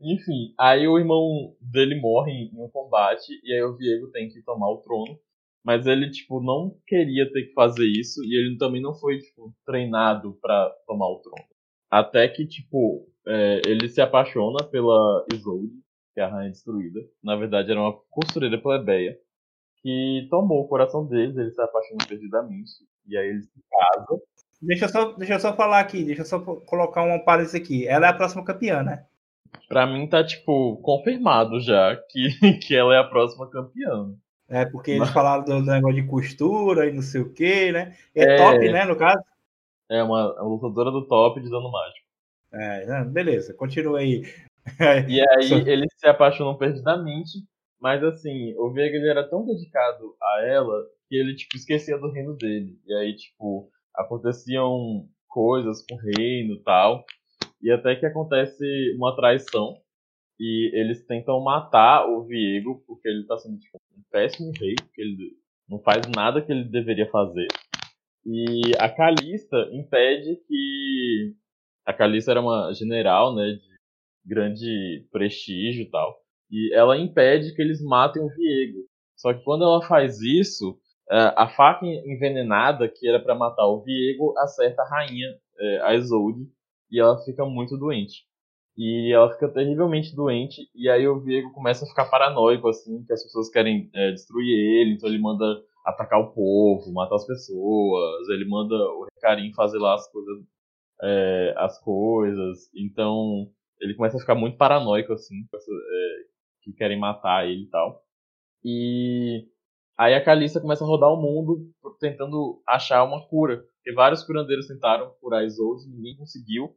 [0.00, 4.42] Enfim, aí o irmão dele morre em um combate, e aí o Viego tem que
[4.42, 5.18] tomar o trono.
[5.64, 9.54] Mas ele, tipo, não queria ter que fazer isso e ele também não foi, tipo,
[9.64, 11.44] treinado para tomar o trono.
[11.90, 15.72] Até que, tipo, é, ele se apaixona pela Isolde,
[16.14, 17.00] que é a rainha destruída.
[17.22, 19.16] Na verdade, era uma costureira plebeia.
[19.82, 22.70] Que tomou o coração deles, ele se apaixonou perdidamente.
[23.06, 24.20] E aí eles se casam.
[24.60, 27.86] Deixa eu, só, deixa eu só falar aqui, deixa eu só colocar uma parênteses aqui.
[27.86, 29.06] Ela é a próxima campeã, né?
[29.68, 32.28] Pra mim tá, tipo, confirmado já que,
[32.60, 34.14] que ela é a próxima campeã.
[34.48, 37.96] É, porque eles falaram do negócio de costura e não sei o que, né?
[38.14, 39.22] É, é, top, né, no caso?
[39.90, 42.06] É, uma, lutadora do top de dano mágico.
[42.52, 44.22] É, beleza, continua aí.
[45.08, 45.56] e aí Só...
[45.66, 47.38] eles se apaixonam perdidamente,
[47.80, 52.10] mas assim, o Vega ele era tão dedicado a ela que ele, tipo, esquecia do
[52.10, 52.78] reino dele.
[52.86, 57.04] E aí, tipo, aconteciam coisas com o reino e tal.
[57.62, 58.64] E até que acontece
[58.96, 59.80] uma traição
[60.38, 65.00] e eles tentam matar o Viego, porque ele tá sendo tipo, um péssimo rei, porque
[65.00, 65.36] ele
[65.68, 67.46] não faz nada que ele deveria fazer.
[68.26, 71.34] E a Calista impede que.
[71.86, 73.72] A Calista era uma general, né, de
[74.24, 76.16] grande prestígio e tal.
[76.50, 78.86] E ela impede que eles matem o Viego.
[79.16, 80.78] Só que quando ela faz isso,
[81.10, 85.94] é, a faca envenenada que era para matar o Viego acerta a rainha, é, a
[85.94, 86.46] Isolde,
[86.92, 88.24] e ela fica muito doente.
[88.76, 93.12] E ela fica terrivelmente doente, e aí o Viego começa a ficar paranoico, assim, que
[93.12, 95.44] as pessoas querem é, destruir ele, então ele manda
[95.84, 100.44] atacar o povo, matar as pessoas, ele manda o Recarim fazer lá as coisas,
[101.02, 103.50] é, as coisas, então
[103.80, 107.68] ele começa a ficar muito paranoico, assim, com essa, é, que querem matar ele e
[107.68, 108.02] tal.
[108.64, 109.48] E
[109.98, 113.64] aí a Calista começa a rodar o mundo tentando achar uma cura.
[113.76, 116.76] Porque vários curandeiros tentaram curar Isolde, ninguém conseguiu.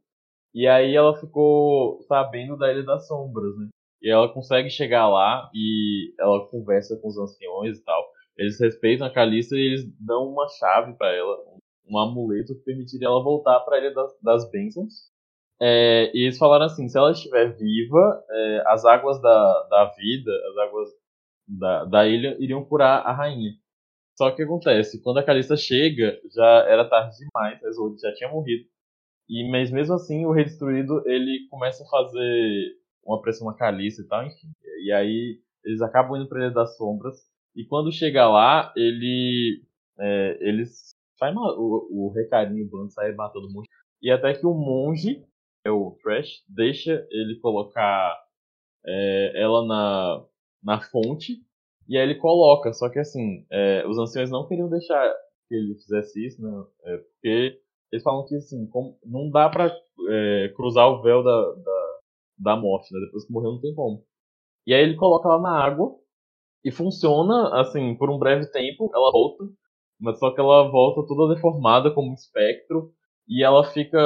[0.56, 3.68] E aí ela ficou sabendo da Ilha das Sombras, né?
[4.00, 8.02] E ela consegue chegar lá e ela conversa com os anciões e tal.
[8.38, 11.36] Eles respeitam a Calista e eles dão uma chave para ela,
[11.86, 15.10] um amuleto que permitiria ela voltar para a Ilha das, das Bênçãos.
[15.60, 20.30] É, e eles falaram assim: se ela estiver viva, é, as águas da, da vida,
[20.50, 20.88] as águas
[21.46, 23.52] da, da ilha, iriam curar a rainha.
[24.16, 25.02] Só que acontece?
[25.02, 28.66] Quando a Calista chega, já era tarde demais, a Isolde já tinha morrido.
[29.28, 34.02] E, mas mesmo assim, o Rei Destruído ele começa a fazer uma pressão na Calista
[34.02, 34.48] e tal, enfim.
[34.84, 37.16] E aí eles acabam indo para Ilha das Sombras.
[37.54, 39.62] E quando chega lá, ele.
[39.98, 40.94] É, eles.
[41.18, 43.68] Sai, o, o Recarinho, o bando sai matando monte.
[44.02, 45.24] E até que o monge
[45.64, 48.16] é o Trash, deixa ele colocar
[48.86, 50.24] é, ela na,
[50.62, 51.42] na fonte,
[51.88, 55.12] e aí ele coloca, só que assim, é, os anciões não queriam deixar
[55.48, 56.64] que ele fizesse isso, né?
[56.84, 57.60] É, porque
[57.92, 59.74] eles falam que assim, como, não dá pra
[60.08, 61.98] é, cruzar o véu da, da,
[62.38, 63.00] da morte, né?
[63.06, 64.04] Depois que morreu não tem como.
[64.66, 65.96] E aí ele coloca ela na água,
[66.64, 69.44] e funciona, assim, por um breve tempo, ela volta,
[70.00, 72.90] mas só que ela volta toda deformada como um espectro,
[73.28, 73.98] e ela fica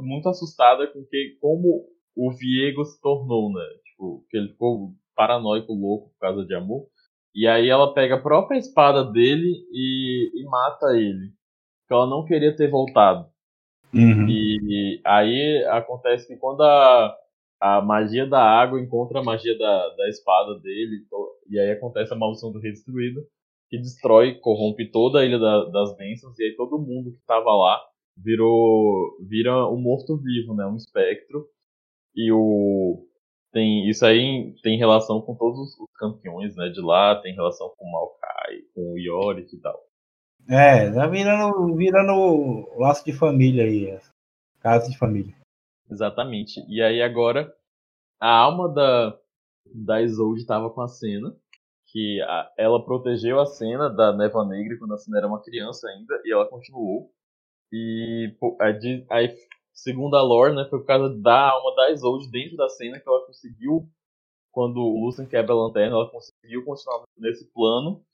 [0.00, 3.64] muito assustada com que como o Viego se tornou, né?
[3.84, 6.86] Tipo, que ele ficou paranoico, louco por causa de amor.
[7.34, 11.32] E aí ela pega a própria espada dele e, e mata ele.
[11.84, 13.28] Porque ela não queria ter voltado.
[13.92, 14.26] Uhum.
[14.28, 17.16] E, e aí acontece que quando a,
[17.60, 21.04] a magia da água encontra a magia da, da espada dele,
[21.48, 23.20] e aí acontece a maldição do Rei Destruído,
[23.68, 27.54] que destrói, corrompe toda a Ilha da, das Bênçãos, e aí todo mundo que estava
[27.54, 27.80] lá
[28.16, 30.66] virou vira um morto-vivo, né?
[30.66, 31.46] Um espectro.
[32.14, 33.06] E o
[33.52, 36.68] tem isso aí tem relação com todos os campeões, né?
[36.68, 39.80] De lá tem relação com o Maokai, com o Yorick e tal.
[40.48, 43.98] É, tá virando virando laço de família aí,
[44.60, 45.34] casa de família.
[45.90, 46.64] Exatamente.
[46.68, 47.54] E aí agora
[48.20, 49.18] a alma da
[49.66, 51.34] da Isolde estava com a cena
[51.86, 55.88] que a, ela protegeu a cena da Neva Negra quando a cena era uma criança
[55.88, 57.10] ainda e ela continuou
[57.76, 58.32] e
[59.10, 59.36] aí,
[59.72, 63.08] segundo a lore, né, foi por causa da alma da Isolde dentro da cena que
[63.08, 63.88] ela conseguiu,
[64.52, 68.04] quando o Lucian quebra a lanterna, ela conseguiu continuar nesse plano.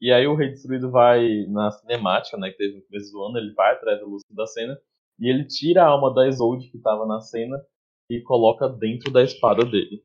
[0.00, 3.38] E aí o Rei Destruído vai na cinemática, né, que teve no começo do ano,
[3.38, 4.78] ele vai atrás do Lucian da cena,
[5.18, 7.60] e ele tira a alma da Isolde que estava na cena
[8.08, 10.02] e coloca dentro da espada dele.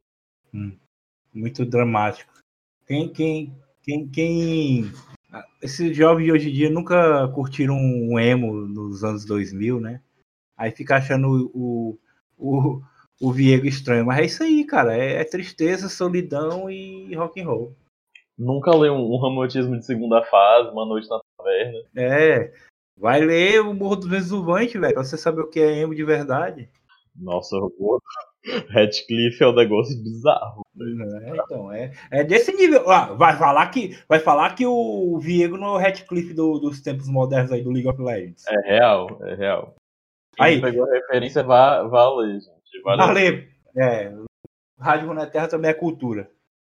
[0.53, 0.75] Hum,
[1.33, 2.33] muito dramático.
[2.87, 4.91] Quem, quem, quem, quem
[5.61, 10.01] esses jovens de hoje em dia nunca curtiram um emo nos anos 2000, né?
[10.57, 11.97] Aí fica achando o,
[12.37, 12.81] o,
[13.19, 14.05] o Viego estranho.
[14.05, 14.95] Mas é isso aí, cara.
[14.95, 17.75] É, é tristeza, solidão e rock and roll.
[18.37, 21.79] Nunca leu um, um romantismo de segunda fase, Uma Noite na Taverna.
[21.95, 22.53] É.
[22.97, 26.03] Vai ler o Morro dos Exuvantes, velho, pra você saber o que é emo de
[26.03, 26.69] verdade.
[27.15, 27.99] Nossa, o
[28.69, 30.61] Radcliffe é um negócio bizarro.
[31.21, 32.89] É, então, é, é desse nível.
[32.89, 36.81] Ah, vai falar que vai falar que o Viego não é o Radcliffe do, dos
[36.81, 38.45] tempos modernos aí do League of Legends.
[38.47, 39.75] É real, é real.
[40.35, 42.81] Quem aí pegou a referência, vá, vá ler, gente.
[42.83, 43.07] Valeu.
[43.07, 43.43] Valeu.
[43.77, 44.13] É,
[44.79, 46.29] Rádio Runeterra também é cultura.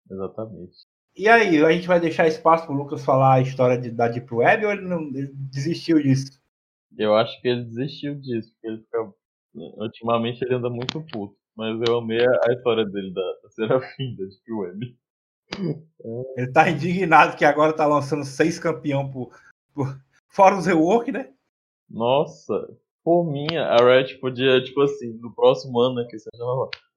[0.09, 0.82] Exatamente.
[1.15, 4.33] E aí, a gente vai deixar espaço pro Lucas falar a história de, da Deep
[4.33, 6.41] Web ou ele não ele desistiu disso?
[6.97, 9.13] Eu acho que ele desistiu disso, porque ele fica.
[9.53, 11.35] Ultimamente ele anda muito puto.
[11.55, 14.97] Mas eu amei a história dele, da, da Serafim, da Deep Web.
[16.35, 19.37] Ele tá indignado que agora tá lançando seis campeão por,
[19.71, 19.95] por...
[20.27, 21.31] fora os rework, né?
[21.87, 26.43] Nossa, por mim, a Riot podia, tipo assim, no próximo ano, né, que seja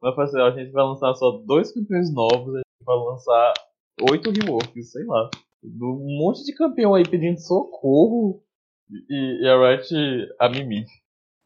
[0.00, 3.52] vai fazer, a gente vai lançar só dois campeões novos, a gente vai lançar
[4.00, 5.30] oito reworks, sei lá.
[5.64, 8.42] Um monte de campeão aí pedindo socorro
[8.90, 10.87] e, e a Riot a mimir.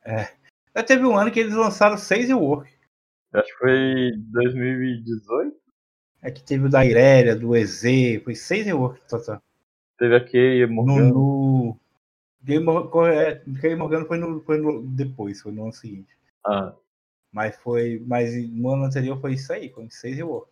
[0.04, 0.28] É.
[0.76, 2.72] Já teve um ano que eles lançaram seis reworks.
[3.32, 5.56] Acho que foi 2018.
[6.22, 7.82] É que teve o da Irélia, do EZ,
[8.22, 9.42] foi seis reworks total.
[9.98, 11.08] Teve aquele Morgana.
[11.08, 11.80] No, no...
[12.42, 12.66] Game,
[13.12, 16.14] é, Game Morgana foi, no, foi no, depois, foi no ano seguinte.
[16.44, 16.74] Ah.
[17.32, 18.02] Mas foi.
[18.06, 20.49] Mas no ano anterior foi isso aí, foi seis reworks.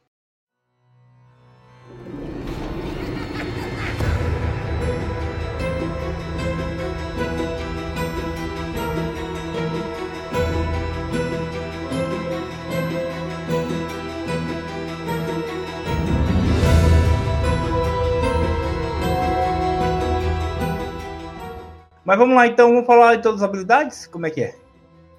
[22.09, 24.07] Mas vamos lá, então, vamos falar de todas as habilidades?
[24.07, 24.55] Como é que é?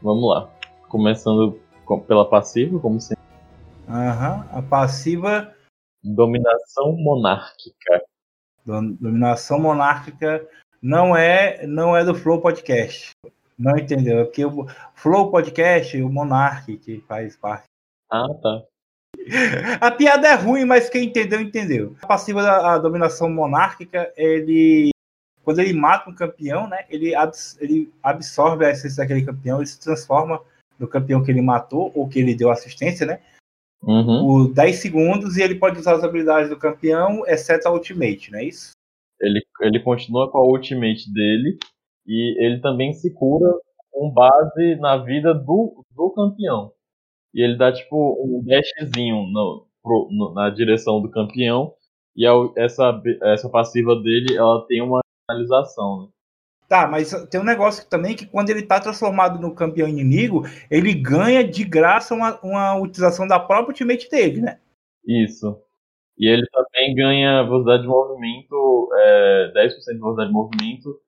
[0.02, 0.50] Vamos lá.
[0.88, 1.60] Começando
[2.08, 3.24] pela passiva, como sempre.
[3.88, 5.54] Aham, a passiva
[6.04, 8.04] Dominação monárquica.
[8.66, 10.44] Dominação monárquica
[10.82, 13.12] não é não é do Flow Podcast.
[13.56, 14.22] Não entendeu?
[14.22, 14.66] É porque o
[14.96, 17.66] Flow Podcast, o Monark que faz parte.
[18.12, 18.64] Ah, tá.
[19.80, 21.96] A piada é ruim, mas quem entendeu, entendeu.
[22.02, 24.90] A passiva da dominação monárquica, ele.
[25.44, 26.86] Quando ele mata um campeão, né?
[26.90, 30.42] Ele, abs ele absorve a essência daquele campeão, ele se transforma
[30.78, 33.20] no campeão que ele matou, ou que ele deu assistência, né?
[33.82, 34.48] Uhum.
[34.48, 38.40] Por 10 segundos e ele pode usar as habilidades do campeão, exceto a ultimate, não
[38.40, 38.72] é isso?
[39.22, 41.58] Ele, ele continua com a ultimate dele
[42.06, 43.54] e ele também se cura
[43.92, 46.72] com base na vida do, do campeão.
[47.34, 51.74] E ele dá tipo um dashzinho no, pro, no, na direção do campeão.
[52.16, 56.04] E a, essa, essa passiva dele ela tem uma finalização.
[56.04, 56.08] Né?
[56.68, 60.94] Tá, mas tem um negócio também que quando ele tá transformado no campeão inimigo, ele
[60.94, 64.60] ganha de graça uma, uma utilização da própria ultimate dele, né?
[65.06, 65.60] Isso.
[66.18, 71.00] E ele também ganha velocidade de movimento, é, 10% de velocidade de movimento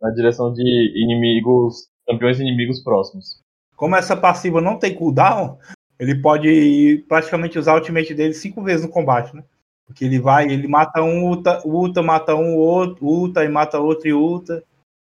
[0.00, 3.42] na direção de inimigos, campeões inimigos próximos.
[3.74, 5.58] Como essa passiva não tem cooldown,
[5.98, 9.42] ele pode praticamente usar o ultimate dele cinco vezes no combate, né?
[9.90, 14.08] Porque ele vai, ele mata um, ulta, ulta mata um, outro, ulta e mata outro
[14.08, 14.62] e ulta.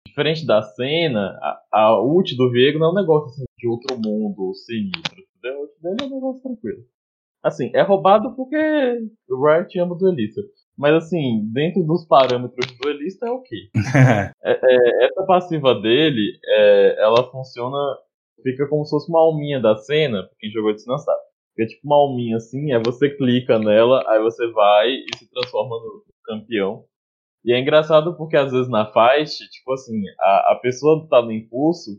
[0.05, 3.95] Diferente da cena, a, a ult do Viego não é um negócio assim, de outro
[3.97, 5.23] mundo sinistro.
[5.45, 6.84] A ult dele é um negócio tranquilo.
[7.41, 8.57] Assim, é roubado porque
[9.30, 10.41] o Riot ama o duelista.
[10.78, 13.57] Mas assim, dentro dos parâmetros do duelista é ok.
[14.43, 17.78] é, é, essa passiva dele, é, ela funciona,
[18.43, 21.21] fica como se fosse uma alminha da cena, quem jogou de não sabe.
[21.56, 25.78] Fica tipo uma alminha assim, aí você clica nela, aí você vai e se transforma
[25.78, 26.84] no campeão.
[27.45, 31.32] E é engraçado porque às vezes na fight, tipo assim, a, a pessoa tá no
[31.32, 31.91] impulso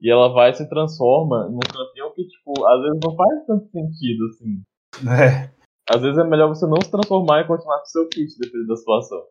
[0.00, 3.70] e ela vai e se transforma num campeão que, tipo, às vezes não faz tanto
[3.70, 4.62] sentido, assim.
[5.08, 5.50] É.
[5.88, 8.76] Às vezes é melhor você não se transformar e continuar com seu kit, dependendo da
[8.76, 9.22] situação.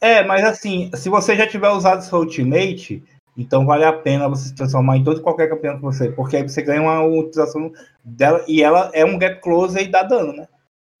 [0.00, 3.02] É, mas assim, se você já tiver usado seu ultimate,
[3.36, 6.10] então vale a pena você se transformar em todo e qualquer campeão que você.
[6.10, 7.72] Porque aí você ganha uma utilização
[8.04, 10.48] dela e ela é um gap close e dá dano, né?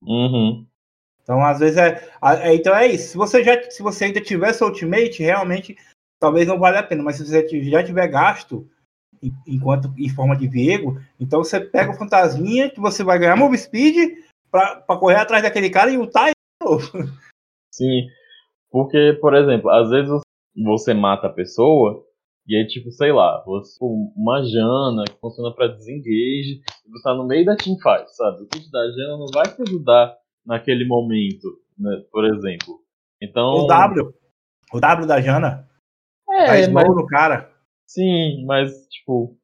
[0.02, 0.66] Uhum.
[1.22, 2.02] Então, às vezes é,
[2.40, 2.54] é.
[2.54, 3.10] Então é isso.
[3.10, 5.76] Se você, já, se você ainda tiver seu ultimate, realmente
[6.18, 7.02] talvez não valha a pena.
[7.02, 8.66] Mas se você já tiver gasto,
[9.46, 13.56] enquanto em forma de Viego, então você pega o fantasminha que você vai ganhar move
[13.56, 14.18] speed
[14.50, 16.34] para correr atrás daquele cara e ultar de
[16.66, 16.90] novo.
[17.72, 18.06] Sim,
[18.70, 20.20] porque, por exemplo, às vezes
[20.56, 22.04] você mata a pessoa
[22.46, 27.14] e aí, tipo, sei lá, você, uma Jana que funciona para desengage e você tá
[27.14, 28.42] no meio da teamfight, sabe?
[28.42, 32.80] O kit da Jana não vai te ajudar naquele momento, né, por exemplo.
[33.20, 33.64] Então...
[33.64, 34.12] O W,
[34.72, 35.68] o W da Jana.
[36.28, 36.88] É, mas...
[36.88, 37.52] no cara.
[37.86, 39.36] Sim, mas, tipo.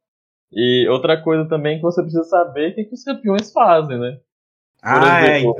[0.50, 3.98] E outra coisa também que você precisa saber é o que, que os campeões fazem,
[3.98, 4.18] né?
[4.80, 5.56] Por ah, é, exemplo,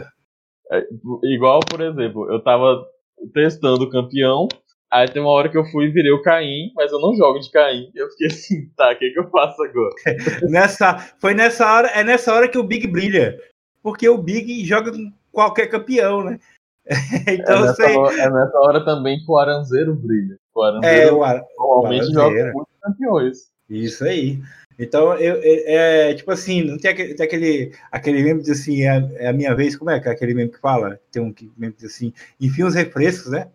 [0.73, 0.89] é,
[1.25, 2.87] Igual, por exemplo, eu tava
[3.35, 4.49] testando o campeão,
[4.91, 7.39] aí tem uma hora que eu fui e virei o Caim, mas eu não jogo
[7.39, 7.91] de Caim.
[7.95, 9.95] Eu fiquei assim, tá, o que, que eu faço agora?
[10.49, 13.39] nessa, foi nessa hora, é nessa hora que o Big brilha.
[13.83, 16.39] Porque o Big joga com qualquer campeão, né?
[17.29, 20.37] então, é, nessa hora, é nessa hora também que o Aranzeiro brilha.
[20.55, 21.43] O Aranzeiro é, o Ar...
[21.59, 23.39] normalmente joga muitos campeões.
[23.69, 24.41] Isso aí.
[24.79, 28.61] Então, eu, é, é, tipo assim, não tem aquele, tem aquele, aquele meme que diz
[28.61, 31.01] assim, é, é, a minha vez, como é que é aquele meme que fala?
[31.11, 33.49] Tem um meme que diz assim, enfim os refrescos, né?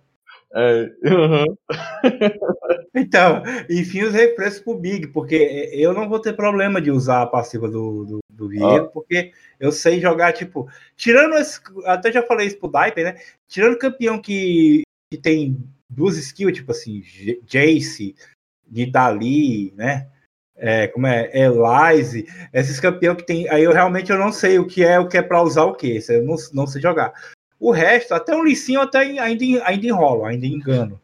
[0.56, 1.58] É, uhum.
[2.94, 7.28] então, enfim os refrescos pro Big, porque eu não vou ter problema de usar a
[7.28, 12.48] passiva do, do, do Viego, porque eu sei jogar, tipo, tirando esse, até já falei
[12.48, 13.20] isso pro Diper, né?
[13.48, 15.58] Tirando campeão que, que tem
[15.90, 17.02] duas skills, tipo assim,
[17.48, 18.16] Jace,
[18.70, 20.08] Nidali, né?
[20.56, 24.68] É, como é, Elise, esses campeões que tem, aí eu realmente eu não sei o
[24.68, 27.12] que é o que é para usar o que, eu não, não sei jogar.
[27.64, 29.24] O resto, até um licinho até ainda,
[29.66, 31.00] ainda enrolo, ainda engano.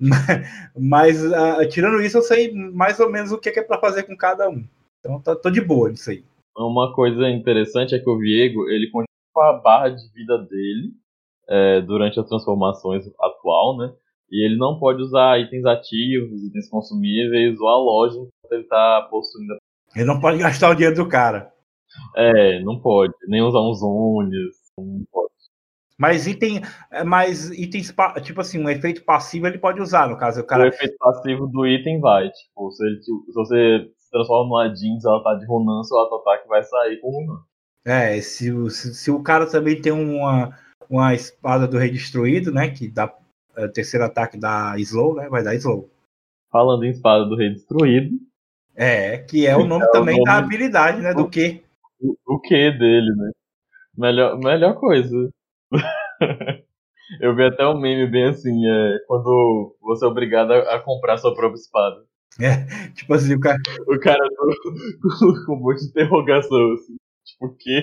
[0.76, 4.02] Mas uh, tirando isso, eu sei mais ou menos o que é, é para fazer
[4.02, 4.64] com cada um.
[4.98, 6.24] Então tô, tô de boa nisso aí.
[6.56, 10.92] Uma coisa interessante é que o Viego ele continua com a barra de vida dele
[11.48, 13.94] é, durante as transformações atual, né?
[14.28, 19.06] E ele não pode usar itens ativos, itens consumíveis ou a loja enquanto ele está
[19.08, 19.56] possuindo.
[19.94, 21.52] Ele não pode gastar o dinheiro do cara.
[22.16, 23.14] É, não pode.
[23.28, 25.31] Nem usar uns zones, não pode.
[26.02, 26.60] Mas item,
[27.06, 27.94] mas itens,
[28.24, 30.40] tipo assim, um efeito passivo ele pode usar, no caso.
[30.40, 30.64] O, cara...
[30.64, 32.28] o efeito passivo do item vai.
[32.28, 36.48] Tipo, se, ele, se você se transforma numa jeans, ela tá de Ronan, seu auto-ataque
[36.48, 37.40] vai sair com Ronan.
[37.84, 40.58] É, se, se, se, o cara também tem uma,
[40.90, 42.68] uma espada do Rei Destruído, né?
[42.68, 43.16] Que dá
[43.56, 45.28] é, terceiro ataque da Slow, né?
[45.28, 45.88] Vai dar Slow.
[46.50, 48.18] Falando em espada do rei destruído.
[48.74, 51.14] É, que é o nome é também o nome da habilidade, né?
[51.14, 51.62] Do que?
[52.00, 53.30] O, o que dele, né?
[53.96, 55.30] Melhor, melhor coisa.
[57.20, 61.18] Eu vi até um meme bem assim, é, quando você é obrigado a, a comprar
[61.18, 62.04] sua própria espada.
[62.40, 63.58] É, tipo assim, o cara.
[63.86, 64.18] O cara
[65.00, 66.96] do, com um monte de interrogação, assim.
[67.24, 67.82] Tipo, o quê?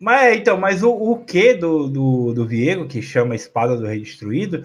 [0.00, 3.86] Mas é, então, mas o, o que do, do, do Viego, que chama Espada do
[3.86, 4.62] Rei Destruído,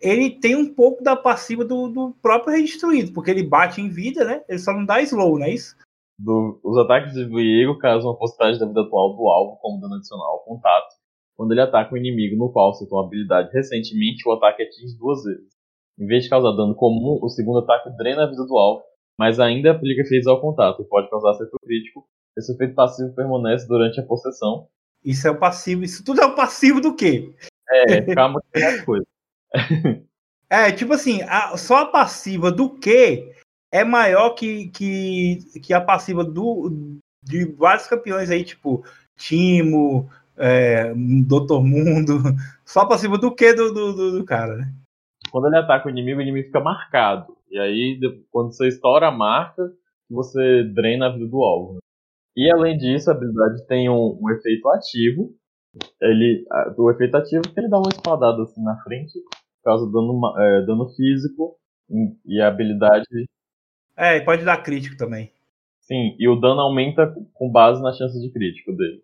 [0.00, 3.88] ele tem um pouco da passiva do, do próprio Rei Destruído, porque ele bate em
[3.88, 4.42] vida, né?
[4.48, 5.74] Ele só não dá slow, não é isso?
[6.18, 9.94] Do, os ataques de Viego causam uma porcentagem da vida atual do alvo como dano
[9.94, 10.97] adicional ao contato,
[11.38, 15.22] quando ele ataca um inimigo no qual acertou uma habilidade recentemente, o ataque atinge duas
[15.22, 15.46] vezes.
[15.96, 18.82] Em vez de causar dano comum, o segundo ataque drena a vida do alvo,
[19.16, 22.04] mas ainda aplica efeitos ao contato e pode causar acerto crítico,
[22.36, 24.66] esse efeito passivo permanece durante a possessão.
[25.04, 25.84] Isso é o passivo.
[25.84, 27.32] Isso tudo é o passivo do quê?
[27.70, 29.06] É, calma que é coisa.
[30.50, 33.32] é, tipo assim, a, só a passiva do quê
[33.72, 38.84] é maior que, que, que a passiva do, de vários campeões aí, tipo
[39.16, 40.08] Timo,
[40.38, 40.92] é,
[41.26, 42.22] Doutor Mundo.
[42.64, 44.72] Só a passiva do quê do, do, do, cara, né?
[45.30, 47.36] Quando ele ataca o inimigo, o inimigo fica marcado.
[47.50, 49.62] E aí, quando você estoura a marca,
[50.08, 51.74] você drena a vida do alvo.
[51.74, 51.78] Né?
[52.36, 55.34] E além disso, a habilidade tem um, um efeito ativo.
[56.00, 56.44] Ele,
[56.76, 59.18] o efeito ativo é que ele dá uma espadada assim na frente,
[59.64, 61.56] causa dano, é, dano físico.
[62.26, 63.06] E a habilidade.
[63.96, 65.32] É, pode dar crítico também.
[65.80, 69.02] Sim, e o dano aumenta com base na chance de crítico dele.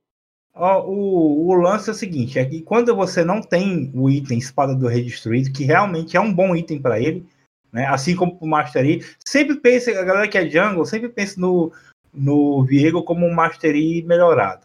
[0.54, 4.74] O, o, lance é o seguinte: é que quando você não tem o item Espada
[4.74, 7.26] do Rei Destruído, que realmente é um bom item para ele,
[7.72, 7.86] né?
[7.86, 11.72] assim como o Mastery, sempre pensa, a galera que é jungle, sempre pensa no,
[12.12, 14.64] no Viego como um Mastery melhorado.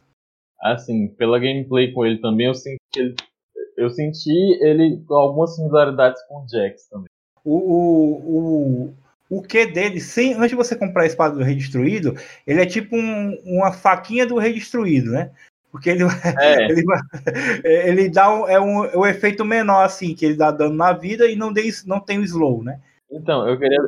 [0.61, 3.15] Assim, pela gameplay com ele também, eu senti ele,
[3.75, 4.31] eu senti
[4.61, 7.07] ele com algumas similaridades com o Jax também.
[7.43, 8.89] O, o,
[9.29, 12.13] o, o que dele, sem, antes de você comprar a espada do Rei Destruído,
[12.45, 15.31] ele é tipo um, uma faquinha do Rei Destruído, né?
[15.71, 16.67] Porque ele, é.
[17.63, 20.75] ele, ele, dá um, é um, é um efeito menor, assim, que ele dá dano
[20.75, 22.81] na vida e não, tem, não tem o slow, né?
[23.11, 23.79] Então, eu queria,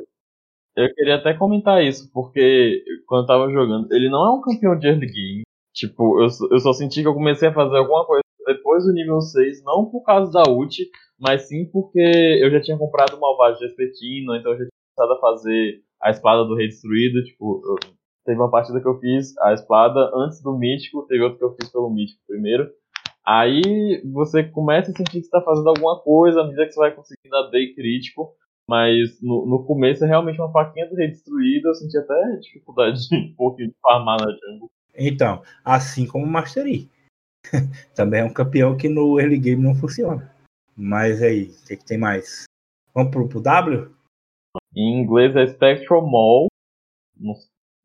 [0.75, 4.77] eu queria até comentar isso, porque quando eu tava jogando, ele não é um campeão
[4.77, 5.43] de early game.
[5.73, 9.21] Tipo, eu, eu só senti que eu comecei a fazer alguma coisa depois do nível
[9.21, 10.75] 6, não por causa da ult,
[11.19, 15.17] mas sim porque eu já tinha comprado o Malvado Vespertino, então eu já tinha começado
[15.17, 17.23] a fazer a espada do Rei Destruído.
[17.23, 17.75] Tipo, eu,
[18.25, 21.55] teve uma partida que eu fiz a espada antes do Mítico, teve outra que eu
[21.55, 22.69] fiz pelo Mítico primeiro.
[23.25, 26.91] Aí você começa a sentir que está fazendo alguma coisa à medida que você vai
[26.91, 28.35] conseguindo dar day crítico.
[28.67, 33.09] Mas no, no começo é realmente uma faquinha do rei destruída, eu senti até dificuldade
[33.09, 34.71] de um pouquinho de farmar na jungle.
[34.95, 36.89] Então, assim como o Mastery.
[37.95, 40.33] Também é um campeão que no early game não funciona.
[40.75, 42.45] Mas aí, o que, que, tem mais?
[42.93, 43.91] Vamos pro, pro W?
[44.75, 46.47] Em inglês é Spectral Mall.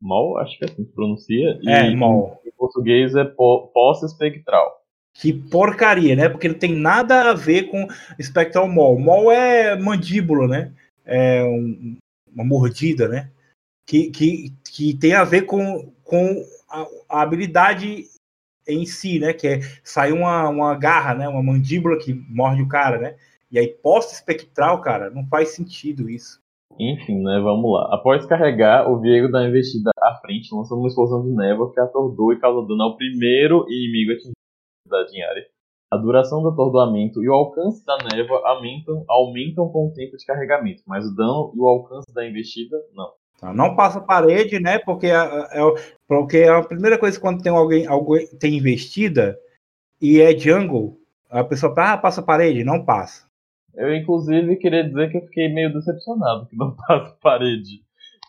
[0.01, 1.59] Mall, acho que é assim que pronuncia.
[1.65, 2.41] É, Mall.
[2.45, 4.77] Em português é Posse Espectral.
[5.19, 6.29] Que porcaria, né?
[6.29, 7.87] Porque não tem nada a ver com
[8.21, 8.99] Spectral Maul.
[8.99, 10.71] Maul é mandíbula, né?
[11.03, 11.97] É um,
[12.31, 13.31] uma mordida, né?
[13.87, 18.05] Que, que, que tem a ver com, com a, a habilidade
[18.67, 19.33] em si, né?
[19.33, 21.27] Que é sair uma, uma garra, né?
[21.27, 23.15] Uma mandíbula que morde o cara, né?
[23.49, 26.39] E aí, posta espectral, cara, não faz sentido isso.
[26.79, 27.39] Enfim, né?
[27.39, 27.89] Vamos lá.
[27.95, 31.79] Após carregar, o Viego dá uma investida à frente, lançando uma explosão de névoa que
[31.79, 34.35] atordou e causou dano ao primeiro inimigo atingido
[35.13, 35.45] em área.
[35.91, 40.25] A duração do atordoamento e o alcance da névoa aumentam, aumentam com o tempo de
[40.25, 43.09] carregamento, mas o dano e o alcance da investida, não.
[43.39, 44.79] Tá, não passa parede, né?
[44.79, 45.61] Porque é, é,
[46.07, 49.37] porque é a primeira coisa quando tem alguém, alguém tem investida
[50.01, 50.99] e é jungle,
[51.29, 53.26] a pessoa ah, passa parede, não passa.
[53.77, 57.85] Eu, inclusive, queria dizer que eu fiquei meio decepcionado que não passa parede.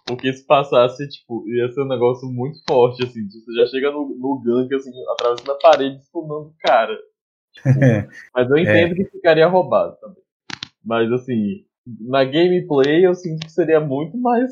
[0.06, 3.26] Porque se passasse, tipo, ia ser um negócio muito forte, assim.
[3.26, 6.96] Tipo, você já chega no, no gank, assim, atravessando a parede, estunando o cara.
[7.52, 7.68] Tipo,
[8.34, 8.94] mas eu entendo é.
[8.94, 10.22] que ficaria roubado também.
[10.84, 11.64] Mas, assim,
[12.00, 14.50] na gameplay eu sinto que seria muito mais.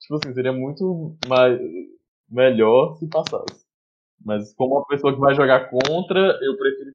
[0.00, 1.58] Tipo assim, seria muito mais.
[2.30, 3.66] melhor se passasse.
[4.24, 6.92] Mas como uma pessoa que vai jogar contra, eu prefiro.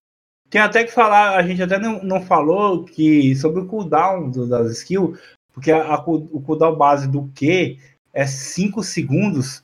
[0.52, 4.46] Tem até que falar, a gente até não, não falou que sobre o cooldown do,
[4.46, 5.18] das skills,
[5.54, 7.80] porque a, a, o cooldown base do Q
[8.14, 9.64] é 5 segundos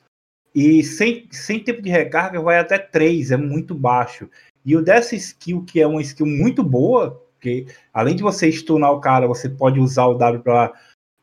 [0.56, 4.30] e sem, sem tempo de recarga vai até 3, é muito baixo.
[4.66, 8.94] E o dessa skill, que é uma skill muito boa, porque além de você stunar
[8.94, 10.42] o cara, você pode usar o W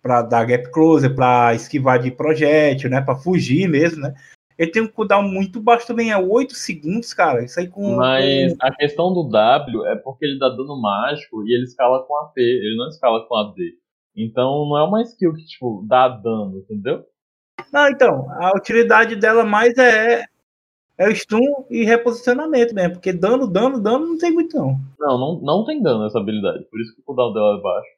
[0.02, 3.00] para dar gap closer, para esquivar de projétil, né?
[3.00, 4.14] Para fugir mesmo, né?
[4.58, 7.44] Ele tem um cooldown muito baixo também, é 8 segundos, cara.
[7.44, 7.96] Isso aí com.
[7.96, 12.16] Mas a questão do W é porque ele dá dano mágico e ele escala com
[12.18, 13.60] AP, ele não escala com AD.
[14.16, 17.04] Então não é uma skill que, tipo, dá dano, entendeu?
[17.72, 20.24] Não, então, a utilidade dela mais é.
[20.96, 24.78] É o stun e reposicionamento mesmo, porque dano, dano, dano não tem muito não.
[24.96, 27.88] Não, não, não tem dano essa habilidade, por isso que o cooldown dela é baixo.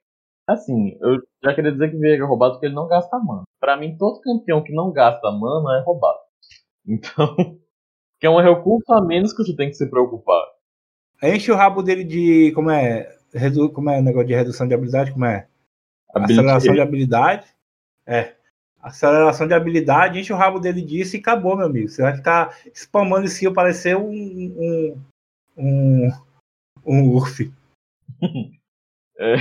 [0.48, 3.42] Assim, eu já queria dizer que Viego é roubado porque ele não gasta mana.
[3.60, 6.20] Pra mim, todo campeão que não gasta mana é roubado.
[6.86, 7.36] Então,
[8.20, 10.44] que é um recurso a menos que você tem que se preocupar.
[11.22, 12.52] Enche o rabo dele de.
[12.52, 13.14] Como é?
[13.32, 15.12] Redu, como é o negócio de redução de habilidade?
[15.12, 15.48] Como é?
[16.14, 17.46] Ability Aceleração de habilidade.
[18.06, 18.34] É.
[18.80, 21.88] Aceleração de habilidade, enche o rabo dele disso e acabou, meu amigo.
[21.88, 24.10] Você vai ficar spamando esse parecer um.
[24.10, 25.02] um.
[25.56, 26.10] um.
[26.84, 27.52] um urf.
[29.18, 29.36] É,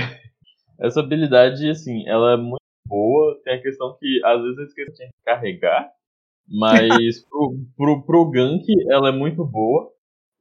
[0.78, 3.38] essa habilidade, assim, ela é muito boa.
[3.44, 5.92] Tem a questão que às vezes eu esqueço de carregar.
[6.48, 9.90] Mas pro, pro, pro gank ela é muito boa.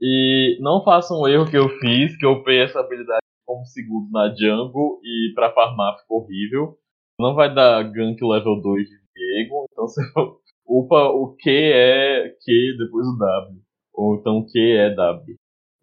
[0.01, 4.09] E não façam o erro que eu fiz, que eu upei essa habilidade como segundo
[4.11, 6.77] na jungle e pra farmar ficou horrível.
[7.19, 10.01] Não vai dar gank level 2 de Diego, então você
[10.67, 13.61] upa o Q é Q depois o W.
[13.93, 15.35] Ou então Q é W.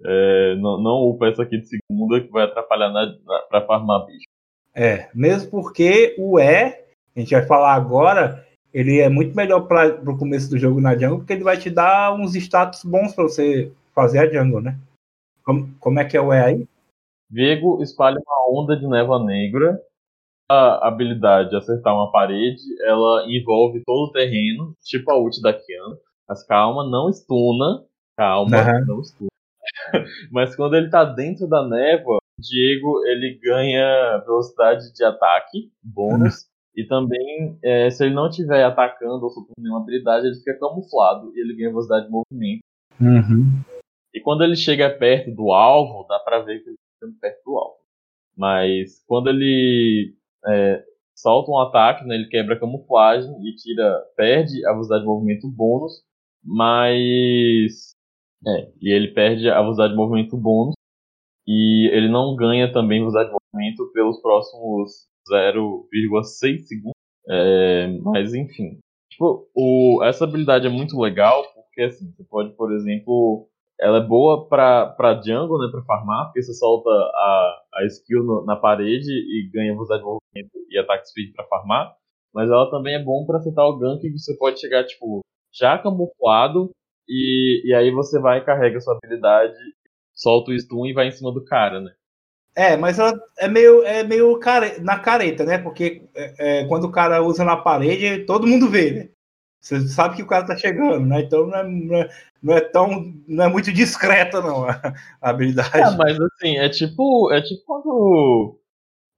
[0.04, 4.04] É, não, não upa essa aqui de segunda que vai atrapalhar na, na, pra farmar
[4.04, 4.26] bicho.
[4.74, 6.64] É, mesmo porque o E,
[7.14, 10.94] a gente vai falar agora, ele é muito melhor para o começo do jogo na
[10.94, 14.78] jungle, porque ele vai te dar uns status bons para você fazer a jungle, né?
[15.44, 16.66] Como, como é que é o E aí?
[17.30, 19.80] Viego espalha uma onda de névoa negra.
[20.50, 25.96] A habilidade acertar uma parede, ela envolve todo o terreno, tipo a ult da Kiana.
[26.28, 27.84] Mas calma, não estuna.
[28.16, 28.84] Calma, Aham.
[28.86, 29.30] não estuna.
[30.30, 36.46] Mas quando ele tá dentro da névoa, Diego ele ganha velocidade de ataque, bônus.
[36.74, 41.30] E também, é, se ele não estiver atacando ou soltando nenhuma habilidade, ele fica camuflado
[41.34, 42.62] e ele ganha velocidade de movimento.
[43.00, 43.62] Uhum.
[44.14, 47.44] E quando ele chega perto do alvo, dá pra ver que ele tá chegando perto
[47.44, 47.76] do alvo.
[48.36, 50.14] Mas quando ele
[50.46, 55.08] é, solta um ataque, né, ele quebra a camuflagem e tira, perde a velocidade de
[55.08, 56.02] movimento bônus,
[56.42, 57.92] mas
[58.46, 60.74] é, e ele perde a velocidade de movimento bônus
[61.46, 66.92] e ele não ganha também velocidade de movimento pelos próximos 0,6 segundos.
[67.28, 68.78] É, mas enfim,
[69.10, 73.48] tipo, o, essa habilidade é muito legal porque assim, você pode, por exemplo,
[73.80, 78.24] ela é boa pra, pra jungle, né, pra farmar, porque você solta a, a skill
[78.24, 81.94] no- na parede e ganha velocidade de movimento e ataque speed pra farmar.
[82.34, 85.20] Mas ela também é bom pra acertar o gank, que você pode chegar, tipo,
[85.54, 86.70] já camuflado,
[87.08, 89.54] e, e aí você vai e carrega sua habilidade,
[90.14, 91.92] solta o stun e vai em cima do cara, né?
[92.54, 95.58] É, mas ela é meio, é meio care, na careta, né?
[95.58, 99.08] Porque é, é, quando o cara usa na parede, todo mundo vê, né?
[99.60, 101.20] Você sabe que o cara tá chegando, né?
[101.20, 102.08] Então não é, não é,
[102.42, 103.14] não é tão.
[103.28, 105.78] não é muito discreta, não, a, habilidade.
[105.78, 107.32] É, mas assim, é tipo.
[107.32, 108.58] É tipo quando.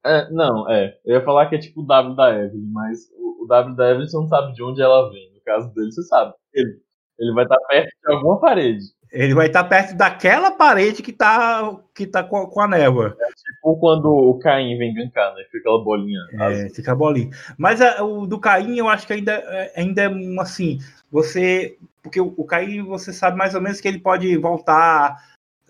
[0.04, 0.98] É, não, é.
[1.04, 3.90] Eu ia falar que é tipo o W da Evelyn, mas o, o W da
[3.90, 5.32] Evelyn você não sabe de onde ela vem.
[5.34, 6.34] No caso dele, você sabe.
[6.52, 6.78] Ele,
[7.18, 8.84] ele vai estar perto de alguma parede.
[9.14, 13.16] Ele vai estar perto daquela parede que tá, que tá com, a- com a névoa.
[13.36, 15.44] Tipo quando o Caim vem gankar, né?
[15.44, 16.18] Fica aquela bolinha.
[16.32, 17.30] É, fica a bolinha.
[17.56, 20.10] Mas a- o do Caim, eu acho que ainda, é- ainda é
[20.40, 20.78] assim.
[21.12, 21.78] Você.
[22.02, 25.16] Porque o, o Caim, você sabe mais ou menos que ele pode voltar.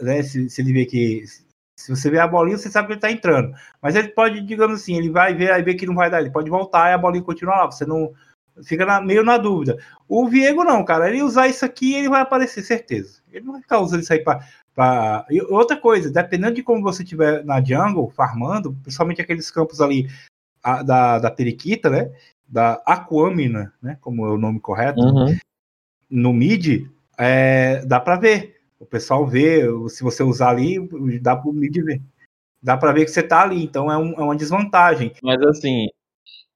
[0.00, 1.24] Né, se, se ele vê que.
[1.78, 3.52] Se você vê a bolinha, você sabe que ele tá entrando.
[3.82, 6.20] Mas ele pode, digamos assim, ele vai ver, aí vê que não vai dar.
[6.20, 7.66] Ele pode voltar e a bolinha continua lá.
[7.66, 8.10] Você não.
[8.62, 9.78] Fica na- meio na dúvida.
[10.08, 11.08] O Viego não, cara.
[11.08, 13.20] Ele usar isso aqui, ele vai aparecer, certeza.
[13.32, 14.40] Ele não vai ficar usando isso aí pra.
[14.74, 15.26] pra...
[15.48, 20.08] Outra coisa, dependendo de como você estiver na jungle, farmando, principalmente aqueles campos ali
[20.62, 22.12] a- da, da periquita, né?
[22.46, 23.98] Da aquamina, né?
[24.00, 25.36] Como é o nome correto, Uhum.
[26.10, 26.86] no mid,
[27.18, 28.60] é, dá para ver.
[28.78, 30.78] O pessoal vê, se você usar ali,
[31.20, 32.00] dá para o mid ver.
[32.62, 35.12] Dá para ver que você tá ali, então é, um- é uma desvantagem.
[35.22, 35.88] Mas assim,